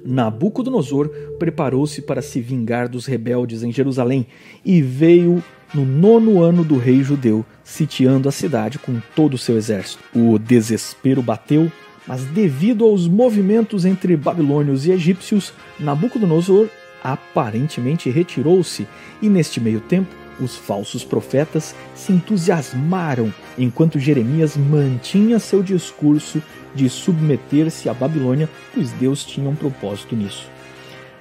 Nabucodonosor 0.05 1.09
preparou-se 1.39 2.03
para 2.03 2.21
se 2.21 2.41
vingar 2.41 2.89
dos 2.89 3.07
rebeldes 3.07 3.63
em 3.63 3.71
Jerusalém 3.71 4.27
e 4.65 4.83
veio 4.83 5.41
no 5.73 5.85
nono 5.85 6.43
ano 6.43 6.65
do 6.65 6.77
rei 6.77 7.01
judeu, 7.05 7.47
sitiando 7.63 8.29
a 8.29 8.33
cidade 8.33 8.77
com 8.77 9.01
todo 9.15 9.35
o 9.35 9.39
seu 9.39 9.57
exército. 9.57 10.03
O 10.13 10.37
desespero 10.37 11.23
bateu, 11.23 11.71
Mas 12.09 12.25
devido 12.25 12.85
aos 12.85 13.07
movimentos 13.07 13.85
entre 13.85 14.17
babilônios 14.17 14.85
e 14.85 14.91
egípcios, 14.91 15.53
Nabucodonosor 15.79 16.69
aparentemente 17.13 18.11
retirou-se 18.11 18.87
e 19.21 19.29
neste 19.29 19.61
meio 19.61 19.81
tempo 19.81 20.15
os 20.41 20.55
falsos 20.55 21.03
profetas 21.03 21.75
se 21.95 22.13
entusiasmaram 22.13 23.33
enquanto 23.59 23.99
Jeremias 23.99 24.57
mantinha 24.57 25.39
seu 25.39 25.63
discurso 25.63 26.43
de 26.75 26.91
submeter-se 26.91 27.89
à 27.89 27.95
Babilônia, 27.95 28.49
pois 28.75 28.93
Deus 28.93 29.25
tinha 29.25 29.49
um 29.49 29.55
propósito 29.55 30.15
nisso. 30.15 30.51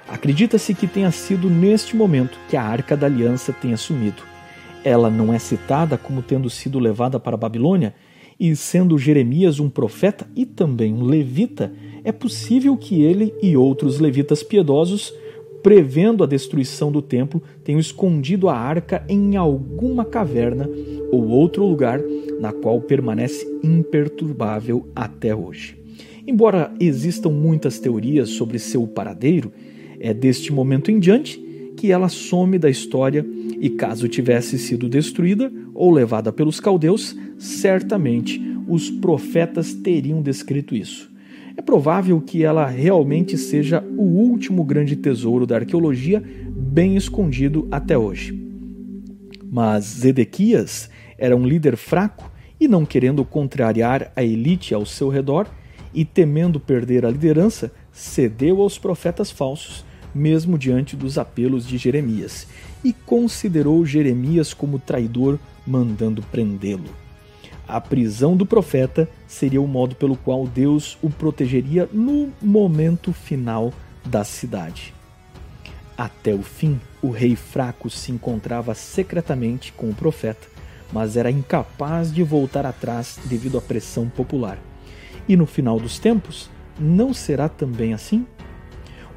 Acredita-se 0.06 0.74
que 0.74 0.86
tenha 0.86 1.10
sido 1.10 1.48
neste 1.48 1.96
momento 1.96 2.38
que 2.48 2.56
a 2.56 2.62
Arca 2.62 2.96
da 2.96 3.06
Aliança 3.06 3.52
tenha 3.52 3.76
sumido. 3.76 4.22
Ela 4.84 5.10
não 5.10 5.32
é 5.32 5.38
citada 5.38 5.96
como 5.96 6.22
tendo 6.22 6.48
sido 6.50 6.78
levada 6.78 7.18
para 7.18 7.34
a 7.34 7.38
Babilônia, 7.38 7.94
e 8.38 8.54
sendo 8.54 8.98
Jeremias 8.98 9.58
um 9.58 9.70
profeta 9.70 10.28
e 10.36 10.44
também 10.44 10.92
um 10.92 11.04
levita, 11.04 11.72
é 12.04 12.12
possível 12.12 12.76
que 12.76 13.02
ele 13.02 13.34
e 13.42 13.56
outros 13.56 13.98
levitas 13.98 14.42
piedosos 14.42 15.12
prevendo 15.66 16.22
a 16.22 16.28
destruição 16.28 16.92
do 16.92 17.02
templo, 17.02 17.42
tenham 17.64 17.80
escondido 17.80 18.48
a 18.48 18.56
arca 18.56 19.04
em 19.08 19.34
alguma 19.34 20.04
caverna 20.04 20.70
ou 21.10 21.26
outro 21.26 21.66
lugar 21.66 22.00
na 22.38 22.52
qual 22.52 22.80
permanece 22.80 23.44
imperturbável 23.64 24.86
até 24.94 25.34
hoje. 25.34 25.76
Embora 26.24 26.72
existam 26.78 27.30
muitas 27.30 27.80
teorias 27.80 28.28
sobre 28.28 28.60
seu 28.60 28.86
paradeiro, 28.86 29.50
é 29.98 30.14
deste 30.14 30.52
momento 30.52 30.88
em 30.88 31.00
diante 31.00 31.36
que 31.76 31.90
ela 31.90 32.08
some 32.08 32.60
da 32.60 32.70
história 32.70 33.26
e, 33.60 33.68
caso 33.68 34.06
tivesse 34.06 34.60
sido 34.60 34.88
destruída 34.88 35.52
ou 35.74 35.90
levada 35.90 36.32
pelos 36.32 36.60
caldeus, 36.60 37.16
certamente 37.38 38.40
os 38.68 38.88
profetas 38.88 39.74
teriam 39.74 40.22
descrito 40.22 40.76
isso. 40.76 41.15
É 41.56 41.62
provável 41.62 42.20
que 42.20 42.44
ela 42.44 42.66
realmente 42.66 43.38
seja 43.38 43.82
o 43.96 44.02
último 44.02 44.62
grande 44.62 44.94
tesouro 44.94 45.46
da 45.46 45.56
arqueologia 45.56 46.22
bem 46.50 46.96
escondido 46.96 47.66
até 47.70 47.96
hoje. 47.96 48.38
Mas 49.50 49.84
Zedequias 49.84 50.90
era 51.16 51.34
um 51.34 51.46
líder 51.46 51.76
fraco 51.76 52.30
e, 52.60 52.68
não 52.68 52.84
querendo 52.84 53.24
contrariar 53.24 54.12
a 54.14 54.22
elite 54.22 54.74
ao 54.74 54.84
seu 54.84 55.08
redor 55.08 55.46
e 55.94 56.04
temendo 56.04 56.60
perder 56.60 57.06
a 57.06 57.10
liderança, 57.10 57.72
cedeu 57.90 58.60
aos 58.60 58.78
profetas 58.78 59.30
falsos, 59.30 59.82
mesmo 60.14 60.58
diante 60.58 60.94
dos 60.94 61.16
apelos 61.16 61.66
de 61.66 61.78
Jeremias, 61.78 62.46
e 62.84 62.92
considerou 62.92 63.84
Jeremias 63.86 64.52
como 64.52 64.78
traidor, 64.78 65.38
mandando 65.66 66.22
prendê-lo. 66.22 67.05
A 67.68 67.80
prisão 67.80 68.36
do 68.36 68.46
profeta 68.46 69.08
seria 69.26 69.60
o 69.60 69.66
modo 69.66 69.96
pelo 69.96 70.16
qual 70.16 70.46
Deus 70.46 70.96
o 71.02 71.10
protegeria 71.10 71.88
no 71.92 72.32
momento 72.40 73.12
final 73.12 73.72
da 74.04 74.22
cidade. 74.22 74.94
Até 75.98 76.32
o 76.32 76.42
fim, 76.42 76.78
o 77.02 77.10
rei 77.10 77.34
fraco 77.34 77.90
se 77.90 78.12
encontrava 78.12 78.74
secretamente 78.74 79.72
com 79.72 79.90
o 79.90 79.94
profeta, 79.94 80.46
mas 80.92 81.16
era 81.16 81.30
incapaz 81.30 82.12
de 82.12 82.22
voltar 82.22 82.66
atrás 82.66 83.18
devido 83.24 83.58
à 83.58 83.60
pressão 83.60 84.08
popular. 84.08 84.58
E 85.28 85.36
no 85.36 85.46
final 85.46 85.80
dos 85.80 85.98
tempos, 85.98 86.48
não 86.78 87.12
será 87.12 87.48
também 87.48 87.92
assim? 87.92 88.26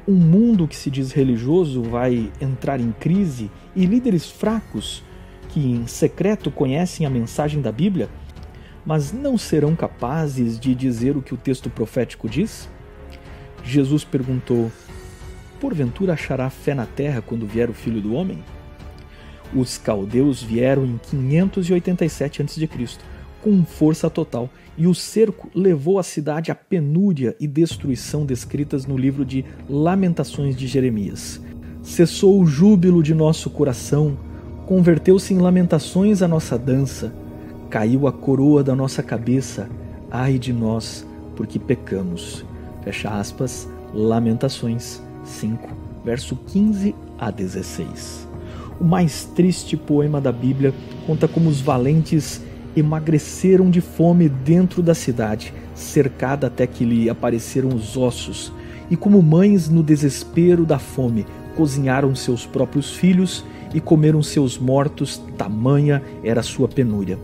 Um 0.08 0.14
mundo 0.14 0.66
que 0.66 0.74
se 0.74 0.90
diz 0.90 1.12
religioso 1.12 1.82
vai 1.82 2.32
entrar 2.40 2.80
em 2.80 2.90
crise 2.90 3.48
e 3.76 3.84
líderes 3.84 4.28
fracos, 4.28 5.04
que 5.50 5.60
em 5.60 5.86
secreto 5.86 6.50
conhecem 6.50 7.06
a 7.06 7.10
mensagem 7.10 7.60
da 7.60 7.70
Bíblia, 7.70 8.08
mas 8.90 9.12
não 9.12 9.38
serão 9.38 9.76
capazes 9.76 10.58
de 10.58 10.74
dizer 10.74 11.16
o 11.16 11.22
que 11.22 11.32
o 11.32 11.36
texto 11.36 11.70
profético 11.70 12.28
diz? 12.28 12.68
Jesus 13.62 14.02
perguntou: 14.02 14.68
Porventura 15.60 16.14
achará 16.14 16.50
fé 16.50 16.74
na 16.74 16.86
terra 16.86 17.22
quando 17.22 17.46
vier 17.46 17.70
o 17.70 17.72
filho 17.72 18.00
do 18.00 18.14
homem? 18.14 18.42
Os 19.54 19.78
caldeus 19.78 20.42
vieram 20.42 20.84
em 20.84 20.98
587 21.08 22.42
a.C., 22.42 22.68
com 23.40 23.64
força 23.64 24.10
total, 24.10 24.50
e 24.76 24.88
o 24.88 24.94
cerco 24.94 25.48
levou 25.54 26.00
a 26.00 26.02
cidade 26.02 26.50
à 26.50 26.54
penúria 26.56 27.36
e 27.38 27.46
destruição 27.46 28.26
descritas 28.26 28.86
no 28.86 28.96
livro 28.96 29.24
de 29.24 29.44
Lamentações 29.68 30.56
de 30.56 30.66
Jeremias. 30.66 31.40
Cessou 31.80 32.42
o 32.42 32.44
júbilo 32.44 33.04
de 33.04 33.14
nosso 33.14 33.50
coração, 33.50 34.18
converteu-se 34.66 35.32
em 35.32 35.38
lamentações 35.38 36.22
a 36.22 36.26
nossa 36.26 36.58
dança 36.58 37.19
Caiu 37.70 38.08
a 38.08 38.12
coroa 38.12 38.64
da 38.64 38.74
nossa 38.74 39.00
cabeça, 39.00 39.70
ai 40.10 40.40
de 40.40 40.52
nós, 40.52 41.06
porque 41.36 41.56
pecamos. 41.56 42.44
Fecha 42.82 43.08
aspas, 43.10 43.68
Lamentações 43.94 45.00
5, 45.22 45.68
verso 46.04 46.34
15 46.48 46.92
a 47.16 47.30
16. 47.30 48.28
O 48.80 48.84
mais 48.84 49.24
triste 49.24 49.76
poema 49.76 50.20
da 50.20 50.32
Bíblia 50.32 50.74
conta 51.06 51.28
como 51.28 51.48
os 51.48 51.60
valentes 51.60 52.42
emagreceram 52.74 53.70
de 53.70 53.80
fome 53.80 54.28
dentro 54.28 54.82
da 54.82 54.94
cidade, 54.94 55.54
cercada 55.72 56.48
até 56.48 56.66
que 56.66 56.84
lhe 56.84 57.08
apareceram 57.08 57.68
os 57.68 57.96
ossos, 57.96 58.52
e 58.90 58.96
como 58.96 59.22
mães 59.22 59.68
no 59.68 59.84
desespero 59.84 60.66
da 60.66 60.80
fome 60.80 61.24
cozinharam 61.54 62.16
seus 62.16 62.44
próprios 62.44 62.90
filhos 62.90 63.44
e 63.72 63.80
comeram 63.80 64.24
seus 64.24 64.58
mortos, 64.58 65.22
tamanha 65.38 66.02
era 66.24 66.42
sua 66.42 66.66
penúria 66.66 67.16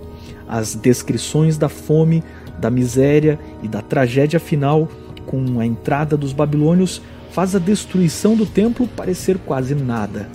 as 0.48 0.74
descrições 0.74 1.58
da 1.58 1.68
fome, 1.68 2.22
da 2.58 2.70
miséria 2.70 3.38
e 3.62 3.68
da 3.68 3.82
tragédia 3.82 4.40
final 4.40 4.88
com 5.26 5.60
a 5.60 5.66
entrada 5.66 6.16
dos 6.16 6.32
babilônios 6.32 7.02
faz 7.32 7.54
a 7.54 7.58
destruição 7.58 8.36
do 8.36 8.46
templo 8.46 8.86
parecer 8.86 9.38
quase 9.38 9.74
nada. 9.74 10.28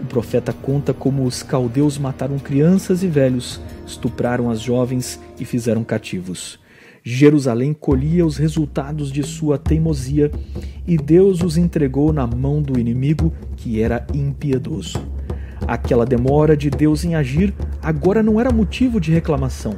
O 0.00 0.06
profeta 0.06 0.52
conta 0.52 0.94
como 0.94 1.24
os 1.24 1.42
caldeus 1.42 1.98
mataram 1.98 2.38
crianças 2.38 3.02
e 3.02 3.08
velhos, 3.08 3.60
estupraram 3.86 4.48
as 4.48 4.60
jovens 4.60 5.20
e 5.38 5.44
fizeram 5.44 5.84
cativos. 5.84 6.58
Jerusalém 7.02 7.72
colhia 7.72 8.24
os 8.24 8.36
resultados 8.36 9.10
de 9.10 9.22
sua 9.22 9.58
teimosia 9.58 10.30
e 10.86 10.96
Deus 10.96 11.42
os 11.42 11.56
entregou 11.56 12.12
na 12.12 12.26
mão 12.26 12.62
do 12.62 12.78
inimigo 12.78 13.32
que 13.56 13.80
era 13.80 14.06
impiedoso. 14.14 14.98
Aquela 15.66 16.04
demora 16.04 16.56
de 16.56 16.70
Deus 16.70 17.04
em 17.04 17.14
agir 17.14 17.54
agora 17.82 18.22
não 18.22 18.40
era 18.40 18.52
motivo 18.52 19.00
de 19.00 19.12
reclamação, 19.12 19.74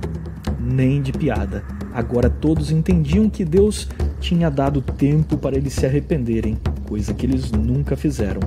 nem 0.60 1.02
de 1.02 1.12
piada. 1.12 1.64
Agora 1.92 2.30
todos 2.30 2.70
entendiam 2.70 3.28
que 3.28 3.44
Deus 3.44 3.88
tinha 4.20 4.50
dado 4.50 4.80
tempo 4.80 5.36
para 5.36 5.56
eles 5.56 5.72
se 5.74 5.84
arrependerem, 5.84 6.58
coisa 6.88 7.12
que 7.12 7.26
eles 7.26 7.50
nunca 7.50 7.96
fizeram. 7.96 8.40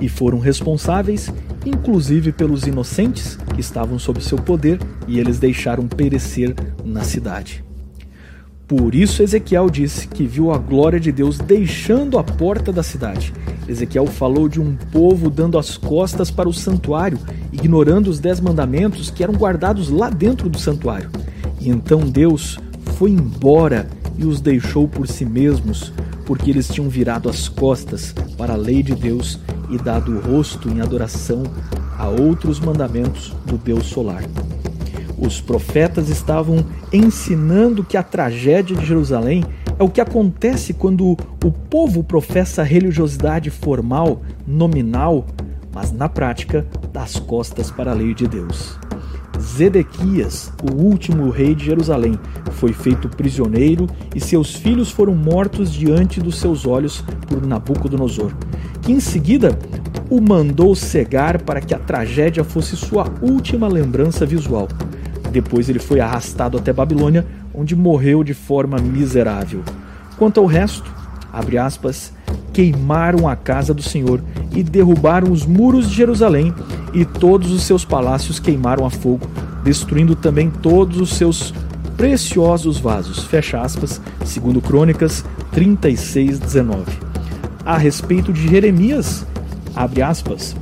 E 0.00 0.08
foram 0.08 0.38
responsáveis, 0.38 1.32
inclusive 1.64 2.32
pelos 2.32 2.66
inocentes 2.66 3.36
que 3.54 3.60
estavam 3.60 3.98
sob 3.98 4.22
seu 4.22 4.38
poder, 4.38 4.80
e 5.06 5.18
eles 5.18 5.38
deixaram 5.38 5.86
perecer 5.86 6.54
na 6.84 7.02
cidade. 7.02 7.64
Por 8.66 8.94
isso 8.94 9.22
Ezequiel 9.22 9.70
disse 9.70 10.06
que 10.06 10.26
viu 10.26 10.52
a 10.52 10.58
glória 10.58 11.00
de 11.00 11.10
Deus 11.10 11.38
deixando 11.38 12.18
a 12.18 12.24
porta 12.24 12.70
da 12.72 12.82
cidade. 12.82 13.32
Ezequiel 13.68 14.06
falou 14.06 14.48
de 14.48 14.60
um 14.60 14.74
povo 14.74 15.28
dando 15.28 15.58
as 15.58 15.76
costas 15.76 16.30
para 16.30 16.48
o 16.48 16.54
santuário, 16.54 17.18
ignorando 17.52 18.08
os 18.08 18.18
dez 18.18 18.40
mandamentos 18.40 19.10
que 19.10 19.22
eram 19.22 19.34
guardados 19.34 19.90
lá 19.90 20.08
dentro 20.08 20.48
do 20.48 20.58
santuário. 20.58 21.10
E 21.60 21.68
então 21.68 22.00
Deus 22.00 22.58
foi 22.96 23.10
embora 23.10 23.86
e 24.16 24.24
os 24.24 24.40
deixou 24.40 24.88
por 24.88 25.06
si 25.06 25.24
mesmos, 25.24 25.92
porque 26.24 26.50
eles 26.50 26.68
tinham 26.68 26.88
virado 26.88 27.28
as 27.28 27.48
costas 27.48 28.14
para 28.36 28.54
a 28.54 28.56
lei 28.56 28.82
de 28.82 28.94
Deus 28.94 29.38
e 29.70 29.76
dado 29.76 30.12
o 30.12 30.20
rosto 30.20 30.68
em 30.68 30.80
adoração 30.80 31.42
a 31.96 32.08
outros 32.08 32.58
mandamentos 32.58 33.34
do 33.44 33.58
Deus 33.58 33.86
solar. 33.86 34.24
Os 35.18 35.40
profetas 35.40 36.08
estavam 36.08 36.64
ensinando 36.92 37.82
que 37.82 37.96
a 37.96 38.02
tragédia 38.02 38.76
de 38.76 38.86
Jerusalém 38.86 39.44
é 39.78 39.82
o 39.82 39.88
que 39.88 40.00
acontece 40.00 40.74
quando 40.74 41.12
o 41.12 41.52
povo 41.70 42.02
professa 42.02 42.62
religiosidade 42.62 43.48
formal, 43.48 44.22
nominal, 44.46 45.24
mas 45.72 45.92
na 45.92 46.08
prática 46.08 46.66
dá 46.92 47.02
as 47.02 47.18
costas 47.18 47.70
para 47.70 47.92
a 47.92 47.94
lei 47.94 48.12
de 48.12 48.26
Deus. 48.26 48.76
Zedequias, 49.40 50.52
o 50.68 50.74
último 50.74 51.30
rei 51.30 51.54
de 51.54 51.66
Jerusalém, 51.66 52.18
foi 52.52 52.72
feito 52.72 53.08
prisioneiro 53.08 53.86
e 54.14 54.20
seus 54.20 54.54
filhos 54.56 54.90
foram 54.90 55.14
mortos 55.14 55.72
diante 55.72 56.20
dos 56.20 56.38
seus 56.38 56.66
olhos 56.66 57.04
por 57.28 57.46
Nabucodonosor, 57.46 58.32
que 58.82 58.90
em 58.90 58.98
seguida 58.98 59.56
o 60.10 60.20
mandou 60.20 60.74
cegar 60.74 61.42
para 61.42 61.60
que 61.60 61.72
a 61.72 61.78
tragédia 61.78 62.42
fosse 62.42 62.76
sua 62.76 63.06
última 63.22 63.68
lembrança 63.68 64.26
visual. 64.26 64.66
Depois 65.30 65.68
ele 65.68 65.78
foi 65.78 66.00
arrastado 66.00 66.56
até 66.56 66.72
Babilônia, 66.72 67.26
onde 67.54 67.76
morreu 67.76 68.24
de 68.24 68.34
forma 68.34 68.78
miserável. 68.78 69.62
Quanto 70.16 70.40
ao 70.40 70.46
resto, 70.46 70.92
abre 71.32 71.58
aspas, 71.58 72.12
queimaram 72.52 73.28
a 73.28 73.36
casa 73.36 73.72
do 73.72 73.82
Senhor 73.82 74.20
e 74.52 74.62
derrubaram 74.62 75.30
os 75.30 75.46
muros 75.46 75.88
de 75.88 75.94
Jerusalém 75.94 76.52
e 76.92 77.04
todos 77.04 77.52
os 77.52 77.62
seus 77.62 77.84
palácios 77.84 78.40
queimaram 78.40 78.84
a 78.84 78.90
fogo, 78.90 79.28
destruindo 79.62 80.16
também 80.16 80.50
todos 80.50 81.00
os 81.00 81.10
seus 81.10 81.52
preciosos 81.96 82.78
vasos. 82.78 83.24
Fecha 83.24 83.60
aspas, 83.60 84.00
segundo 84.24 84.60
Crônicas 84.60 85.24
36, 85.52 86.38
19. 86.38 86.84
A 87.64 87.76
respeito 87.76 88.32
de 88.32 88.48
Jeremias, 88.48 89.26
abre 89.74 90.00
aspas, 90.00 90.56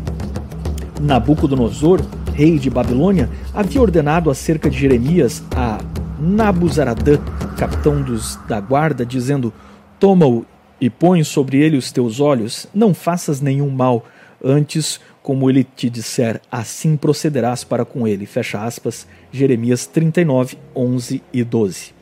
Nabucodonosor, 1.01 2.01
rei 2.37 2.59
de 2.59 2.69
Babilônia, 2.69 3.31
havia 3.55 3.81
ordenado 3.81 4.31
acerca 4.31 4.69
de 4.69 4.79
Jeremias 4.79 5.43
a 5.57 5.79
Nabuzaradã, 6.21 7.19
capitão 7.57 8.03
dos, 8.03 8.37
da 8.47 8.61
guarda, 8.61 9.07
dizendo: 9.07 9.53
Toma-o 9.99 10.45
e 10.79 10.91
põe 10.91 11.25
sobre 11.25 11.57
ele 11.57 11.79
os 11.79 11.91
teus 11.91 12.21
olhos, 12.21 12.67
não 12.75 12.93
faças 12.93 13.41
nenhum 13.41 13.71
mal, 13.71 14.05
antes, 14.45 15.01
como 15.23 15.49
ele 15.49 15.65
te 15.65 15.89
disser, 15.89 16.43
assim 16.53 16.95
procederás 16.95 17.65
para 17.65 17.87
com 17.87 18.07
ele. 18.07 18.27
Fecha 18.27 18.63
aspas, 18.63 19.07
Jeremias 19.33 19.87
39, 19.87 20.59
11 20.75 21.23
e 21.33 21.43
12. 21.43 21.95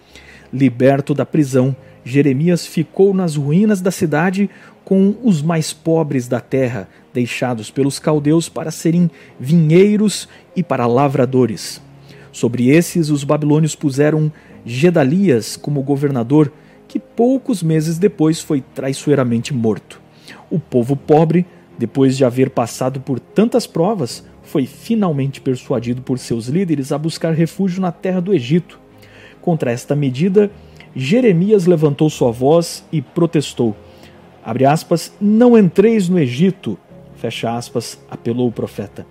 Liberto 0.53 1.15
da 1.15 1.25
prisão, 1.25 1.77
Jeremias 2.05 2.67
ficou 2.67 3.15
nas 3.15 3.37
ruínas 3.37 3.81
da 3.81 3.93
cidade 3.93 4.51
com 4.85 5.15
os 5.23 5.41
mais 5.41 5.73
pobres 5.73 6.27
da 6.27 6.41
terra, 6.41 6.89
deixados 7.15 7.71
pelos 7.71 7.99
caldeus 8.01 8.49
para 8.49 8.73
serem 8.73 9.11
vinheiros 9.39 10.29
e 10.55 10.63
para 10.63 10.87
lavradores. 10.87 11.81
Sobre 12.33 12.69
esses, 12.69 13.09
os 13.09 13.23
babilônios 13.23 13.77
puseram 13.77 14.31
Gedalias 14.67 15.57
como 15.57 15.83
governador, 15.83 16.53
que 16.89 16.99
poucos 16.99 17.63
meses 17.63 17.97
depois 17.97 18.41
foi 18.41 18.61
traiçoeiramente 18.75 19.55
morto. 19.55 20.01
O 20.51 20.59
povo 20.59 20.97
pobre, 20.97 21.47
depois 21.79 22.17
de 22.17 22.25
haver 22.25 22.51
passado 22.51 23.01
por 23.01 23.21
tantas 23.21 23.67
provas, 23.67 24.25
foi 24.43 24.67
finalmente 24.67 25.41
persuadido 25.41 26.03
por 26.03 26.19
seus 26.19 26.49
líderes 26.49 26.93
a 26.93 26.99
buscar 26.99 27.33
refúgio 27.33 27.81
na 27.81 27.93
terra 27.93 28.21
do 28.21 28.35
Egito. 28.35 28.81
Contra 29.41 29.71
esta 29.71 29.95
medida, 29.95 30.51
Jeremias 30.95 31.67
levantou 31.67 32.09
sua 32.09 32.31
voz 32.31 32.85
e 32.93 33.03
protestou: 33.03 33.77
aspas, 34.67 35.13
não 35.21 35.59
entreis 35.59 36.09
no 36.09 36.19
Egito, 36.19 36.79
fecha 37.25 37.57
aspas, 37.57 37.99
apelou 38.11 38.49
o 38.49 38.53
profeta. 38.53 39.07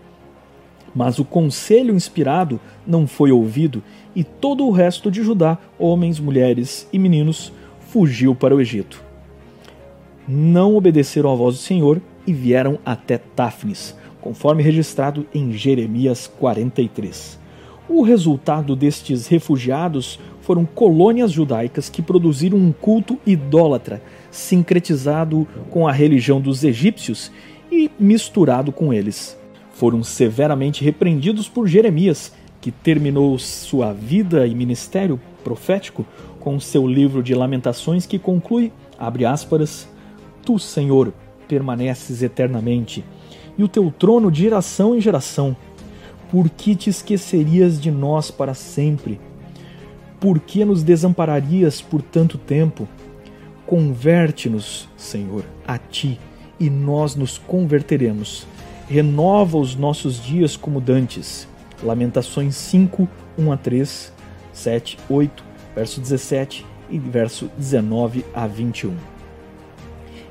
Mas 0.93 1.17
o 1.17 1.25
conselho 1.25 1.95
inspirado 1.95 2.59
não 2.85 3.07
foi 3.07 3.31
ouvido 3.31 3.81
e 4.15 4.23
todo 4.23 4.67
o 4.67 4.71
resto 4.71 5.09
de 5.09 5.23
Judá, 5.23 5.57
homens, 5.79 6.19
mulheres 6.19 6.87
e 6.93 6.99
meninos, 6.99 7.51
fugiu 7.89 8.35
para 8.35 8.55
o 8.55 8.61
Egito. 8.61 9.03
Não 10.27 10.75
obedeceram 10.75 11.31
à 11.31 11.35
voz 11.35 11.55
do 11.55 11.61
Senhor 11.61 11.99
e 12.27 12.31
vieram 12.31 12.77
até 12.85 13.17
Táfnis, 13.17 13.95
conforme 14.21 14.61
registrado 14.61 15.25
em 15.33 15.51
Jeremias 15.51 16.27
43. 16.27 17.39
O 17.89 18.03
resultado 18.03 18.75
destes 18.75 19.27
refugiados 19.27 20.19
foram 20.41 20.65
colônias 20.65 21.31
judaicas 21.31 21.89
que 21.89 22.01
produziram 22.01 22.57
um 22.57 22.71
culto 22.71 23.17
idólatra, 23.25 24.01
sincretizado 24.29 25.47
com 25.69 25.87
a 25.87 25.91
religião 25.91 26.39
dos 26.39 26.63
egípcios 26.63 27.31
e 27.73 27.91
misturado 27.99 28.71
com 28.71 28.93
eles. 28.93 29.37
Foram 29.73 30.03
severamente 30.03 30.83
repreendidos 30.83 31.49
por 31.49 31.67
Jeremias, 31.67 32.31
que 32.61 32.71
terminou 32.71 33.37
sua 33.39 33.91
vida 33.91 34.45
e 34.45 34.53
ministério 34.53 35.19
profético 35.43 36.05
com 36.39 36.59
seu 36.59 36.87
livro 36.87 37.23
de 37.23 37.33
Lamentações 37.33 38.05
que 38.05 38.19
conclui, 38.19 38.71
abre 38.97 39.25
aspas, 39.25 39.89
Tu, 40.45 40.59
Senhor, 40.59 41.13
permaneces 41.47 42.21
eternamente, 42.21 43.03
e 43.57 43.63
o 43.63 43.67
teu 43.67 43.91
trono 43.91 44.31
de 44.31 44.43
geração 44.43 44.95
em 44.95 45.01
geração. 45.01 45.55
Por 46.29 46.49
que 46.49 46.75
te 46.75 46.89
esquecerias 46.89 47.81
de 47.81 47.91
nós 47.91 48.29
para 48.29 48.53
sempre? 48.53 49.19
Por 50.19 50.39
que 50.39 50.63
nos 50.63 50.83
desampararias 50.83 51.81
por 51.81 52.01
tanto 52.01 52.37
tempo? 52.37 52.87
Converte-nos, 53.65 54.87
Senhor, 54.97 55.43
a 55.67 55.77
ti, 55.77 56.19
e 56.59 56.69
nós 56.69 57.15
nos 57.15 57.37
converteremos. 57.37 58.45
Renova 58.87 59.57
os 59.57 59.75
nossos 59.75 60.21
dias 60.21 60.55
como 60.55 60.79
dantes. 60.79 61.47
Lamentações 61.81 62.55
5, 62.55 63.07
1 63.37 63.51
a 63.51 63.57
3, 63.57 64.13
7, 64.53 64.97
8, 65.09 65.43
verso 65.75 65.99
17 65.99 66.65
e 66.89 66.99
verso 66.99 67.49
19 67.57 68.25
a 68.33 68.47
21. 68.47 68.95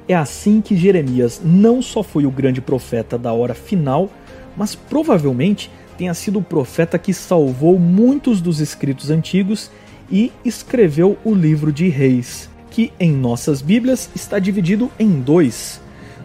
É 0.08 0.14
assim 0.14 0.60
que 0.60 0.76
Jeremias 0.76 1.40
não 1.44 1.80
só 1.80 2.02
foi 2.02 2.26
o 2.26 2.30
grande 2.30 2.60
profeta 2.60 3.18
da 3.18 3.32
hora 3.32 3.54
final, 3.54 4.10
mas 4.56 4.74
provavelmente 4.74 5.70
tenha 5.96 6.14
sido 6.14 6.38
o 6.38 6.42
profeta 6.42 6.98
que 6.98 7.12
salvou 7.12 7.78
muitos 7.78 8.40
dos 8.40 8.60
escritos 8.60 9.10
antigos 9.10 9.70
e 10.10 10.32
escreveu 10.44 11.16
o 11.24 11.34
livro 11.34 11.72
de 11.72 11.88
Reis, 11.88 12.48
que 12.70 12.92
em 12.98 13.12
nossas 13.12 13.62
Bíblias 13.62 14.10
está 14.14 14.38
dividido 14.38 14.90
em 14.98 15.20
dois. 15.20 15.81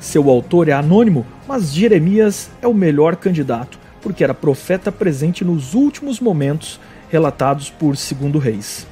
Seu 0.08 0.30
autor 0.30 0.70
é 0.70 0.72
anônimo, 0.72 1.26
mas 1.46 1.74
Jeremias 1.74 2.50
é 2.62 2.68
o 2.68 2.74
melhor 2.74 3.18
candidato, 3.18 3.78
porque 4.02 4.24
era 4.24 4.34
profeta 4.34 4.90
presente 4.90 5.44
nos 5.44 5.74
últimos 5.74 6.22
momentos 6.22 6.80
relatados 7.10 7.70
por 7.70 7.98
Segundo 7.98 8.40
Reis. 8.40 8.88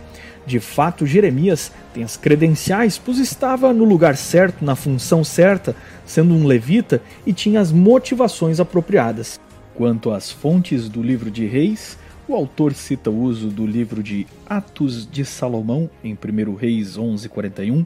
De 0.46 0.60
fato, 0.60 1.06
Jeremias 1.06 1.72
tem 1.94 2.04
as 2.04 2.18
credenciais, 2.18 2.98
pois 2.98 3.18
estava 3.18 3.72
no 3.72 3.86
lugar 3.86 4.18
certo, 4.18 4.66
na 4.66 4.76
função 4.76 5.24
certa, 5.24 5.74
sendo 6.06 6.34
um 6.34 6.46
levita 6.46 7.02
e 7.26 7.32
tinha 7.32 7.62
as 7.62 7.72
motivações 7.72 8.60
apropriadas. 8.60 9.40
Quanto 9.74 10.12
às 10.12 10.30
fontes 10.30 10.90
do 10.90 11.02
livro 11.02 11.32
de 11.32 11.46
Reis, 11.46 11.98
o 12.28 12.36
autor 12.36 12.74
cita 12.74 13.10
o 13.10 13.22
uso 13.22 13.48
do 13.48 13.66
livro 13.66 14.04
de 14.04 14.28
Atos 14.46 15.10
de 15.10 15.24
Salomão, 15.24 15.90
em 16.04 16.14
1 16.14 16.56
Reis 16.56 16.98
11:41, 16.98 17.86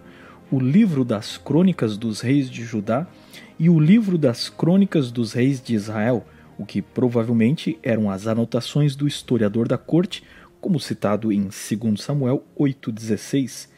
o 0.52 0.60
livro 0.60 1.06
das 1.06 1.38
Crônicas 1.38 1.96
dos 1.96 2.22
Reis 2.22 2.50
de 2.50 2.64
Judá 2.64 3.08
e 3.60 3.70
o 3.70 3.80
livro 3.80 4.18
das 4.18 4.50
Crônicas 4.50 5.12
dos 5.12 5.34
Reis 5.34 5.62
de 5.62 5.76
Israel, 5.76 6.26
o 6.58 6.66
que 6.66 6.82
provavelmente 6.82 7.78
eram 7.84 8.10
as 8.10 8.26
anotações 8.26 8.96
do 8.96 9.08
historiador 9.08 9.68
da 9.68 9.78
corte, 9.78 10.24
como 10.60 10.80
citado 10.80 11.32
em 11.32 11.44
2 11.44 12.02
Samuel 12.02 12.44
8,16, 12.58 13.70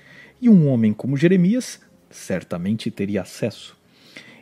e 0.41 0.49
um 0.49 0.69
homem 0.69 0.93
como 0.93 1.17
Jeremias 1.17 1.81
certamente 2.09 2.89
teria 2.89 3.21
acesso. 3.21 3.77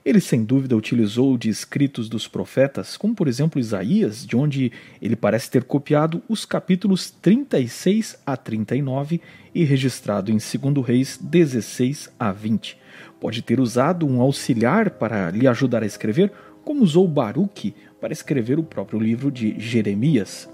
Ele 0.05 0.21
sem 0.21 0.43
dúvida 0.43 0.75
utilizou 0.75 1.37
de 1.37 1.49
escritos 1.49 2.07
dos 2.07 2.27
profetas, 2.27 2.95
como 2.95 3.13
por 3.13 3.27
exemplo 3.27 3.59
Isaías, 3.59 4.25
de 4.25 4.35
onde 4.35 4.71
ele 5.01 5.15
parece 5.15 5.51
ter 5.51 5.63
copiado 5.63 6.21
os 6.29 6.45
capítulos 6.45 7.11
36 7.11 8.17
a 8.25 8.37
39 8.37 9.21
e 9.53 9.63
registrado 9.63 10.31
em 10.31 10.37
2 10.37 10.85
Reis 10.85 11.19
16 11.21 12.09
a 12.17 12.31
20. 12.31 12.77
Pode 13.19 13.41
ter 13.41 13.59
usado 13.59 14.07
um 14.07 14.21
auxiliar 14.21 14.91
para 14.91 15.31
lhe 15.31 15.47
ajudar 15.47 15.83
a 15.83 15.87
escrever, 15.87 16.31
como 16.63 16.83
usou 16.83 17.07
Baruque 17.07 17.73
para 17.99 18.13
escrever 18.13 18.57
o 18.57 18.63
próprio 18.63 18.99
livro 18.99 19.29
de 19.29 19.59
Jeremias. 19.59 20.47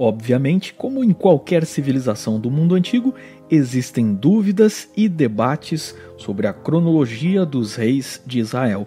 Obviamente, 0.00 0.72
como 0.74 1.02
em 1.02 1.12
qualquer 1.12 1.66
civilização 1.66 2.38
do 2.38 2.48
mundo 2.48 2.76
antigo, 2.76 3.12
existem 3.50 4.14
dúvidas 4.14 4.88
e 4.96 5.08
debates 5.08 5.92
sobre 6.16 6.46
a 6.46 6.52
cronologia 6.52 7.44
dos 7.44 7.74
reis 7.74 8.22
de 8.24 8.38
Israel. 8.38 8.86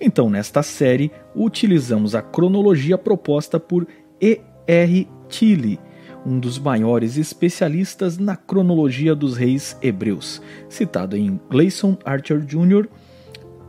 Então, 0.00 0.30
nesta 0.30 0.62
série, 0.62 1.10
utilizamos 1.34 2.14
a 2.14 2.22
cronologia 2.22 2.96
proposta 2.96 3.58
por 3.58 3.88
E. 4.20 4.40
R. 4.64 5.08
Tilly, 5.28 5.80
um 6.24 6.38
dos 6.38 6.60
maiores 6.60 7.16
especialistas 7.16 8.16
na 8.16 8.36
cronologia 8.36 9.16
dos 9.16 9.36
reis 9.36 9.76
hebreus, 9.82 10.40
citado 10.68 11.16
em 11.16 11.40
Gleason 11.50 11.98
Archer 12.04 12.38
Jr. 12.38 12.86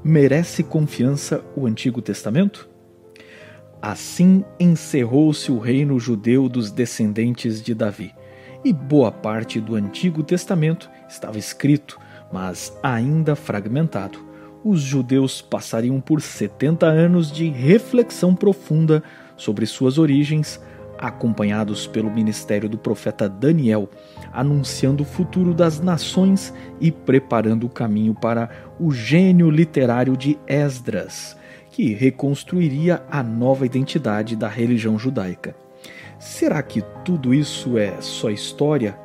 Merece 0.04 0.62
confiança 0.62 1.44
o 1.56 1.66
Antigo 1.66 2.04
Testamento? 2.04 2.70
Assim 3.84 4.46
encerrou-se 4.58 5.52
o 5.52 5.60
reino 5.60 6.00
judeu 6.00 6.48
dos 6.48 6.72
descendentes 6.72 7.62
de 7.62 7.74
Davi, 7.76 8.16
e 8.64 8.72
boa 8.72 9.12
parte 9.12 9.60
do 9.60 9.76
Antigo 9.76 10.24
Testamento 10.24 10.90
estava 11.10 11.38
escrito, 11.38 12.00
mas 12.32 12.72
ainda 12.82 13.36
fragmentado. 13.36 14.18
Os 14.64 14.80
judeus 14.80 15.42
passariam 15.42 16.00
por 16.00 16.22
70 16.22 16.86
anos 16.86 17.30
de 17.30 17.50
reflexão 17.50 18.34
profunda 18.34 19.04
sobre 19.36 19.66
suas 19.66 19.98
origens, 19.98 20.62
acompanhados 20.98 21.86
pelo 21.86 22.10
ministério 22.10 22.70
do 22.70 22.78
profeta 22.78 23.28
Daniel, 23.28 23.90
anunciando 24.32 25.04
o 25.04 25.06
futuro 25.06 25.54
das 25.54 25.82
nações 25.82 26.54
e 26.80 26.90
preparando 26.90 27.66
o 27.66 27.70
caminho 27.70 28.14
para 28.14 28.50
o 28.80 28.94
gênio 28.94 29.50
literário 29.50 30.16
de 30.16 30.40
Esdras 30.48 31.36
que 31.74 31.92
reconstruiria 31.92 33.04
a 33.10 33.24
nova 33.24 33.66
identidade 33.66 34.36
da 34.36 34.48
religião 34.48 34.98
judaica. 34.98 35.56
Será 36.20 36.62
que 36.62 36.84
tudo 37.04 37.34
isso 37.34 37.80
é 37.80 38.00
só 38.00 38.30
história? 38.30 38.96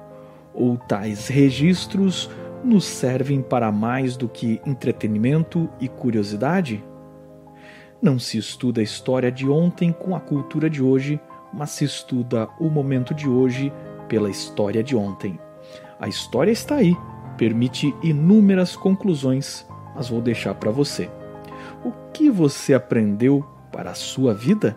Ou 0.53 0.77
tais 0.77 1.29
registros 1.29 2.31
nos 2.63 2.85
servem 2.85 3.41
para 3.41 3.73
mais 3.73 4.19
do 4.19 4.29
que 4.29 4.61
entretenimento 4.67 5.67
e 5.81 5.89
curiosidade? 5.89 6.85
Não 8.03 8.19
se 8.19 8.37
estuda 8.37 8.83
a 8.83 8.85
história 8.85 9.33
de 9.33 9.49
ontem 9.49 9.91
com 9.91 10.15
a 10.15 10.21
cultura 10.21 10.69
de 10.69 10.83
hoje, 10.83 11.19
mas 11.55 11.71
se 11.71 11.87
estuda 11.87 12.51
o 12.61 12.69
momento 12.69 13.15
de 13.15 13.27
hoje 13.27 13.73
pela 14.09 14.29
história 14.29 14.85
de 14.85 14.95
ontem. 14.95 15.39
A 15.99 16.07
história 16.07 16.53
está 16.53 16.75
aí, 16.77 16.95
permite 17.39 17.95
inúmeras 18.03 18.77
conclusões, 18.77 19.67
mas 19.97 20.11
vou 20.11 20.21
deixar 20.21 20.55
para 20.55 20.71
você. 20.71 21.09
Que 22.19 22.29
você 22.29 22.75
aprendeu 22.75 23.47
para 23.71 23.93
a 23.93 23.95
sua 23.95 24.35
vida? 24.35 24.77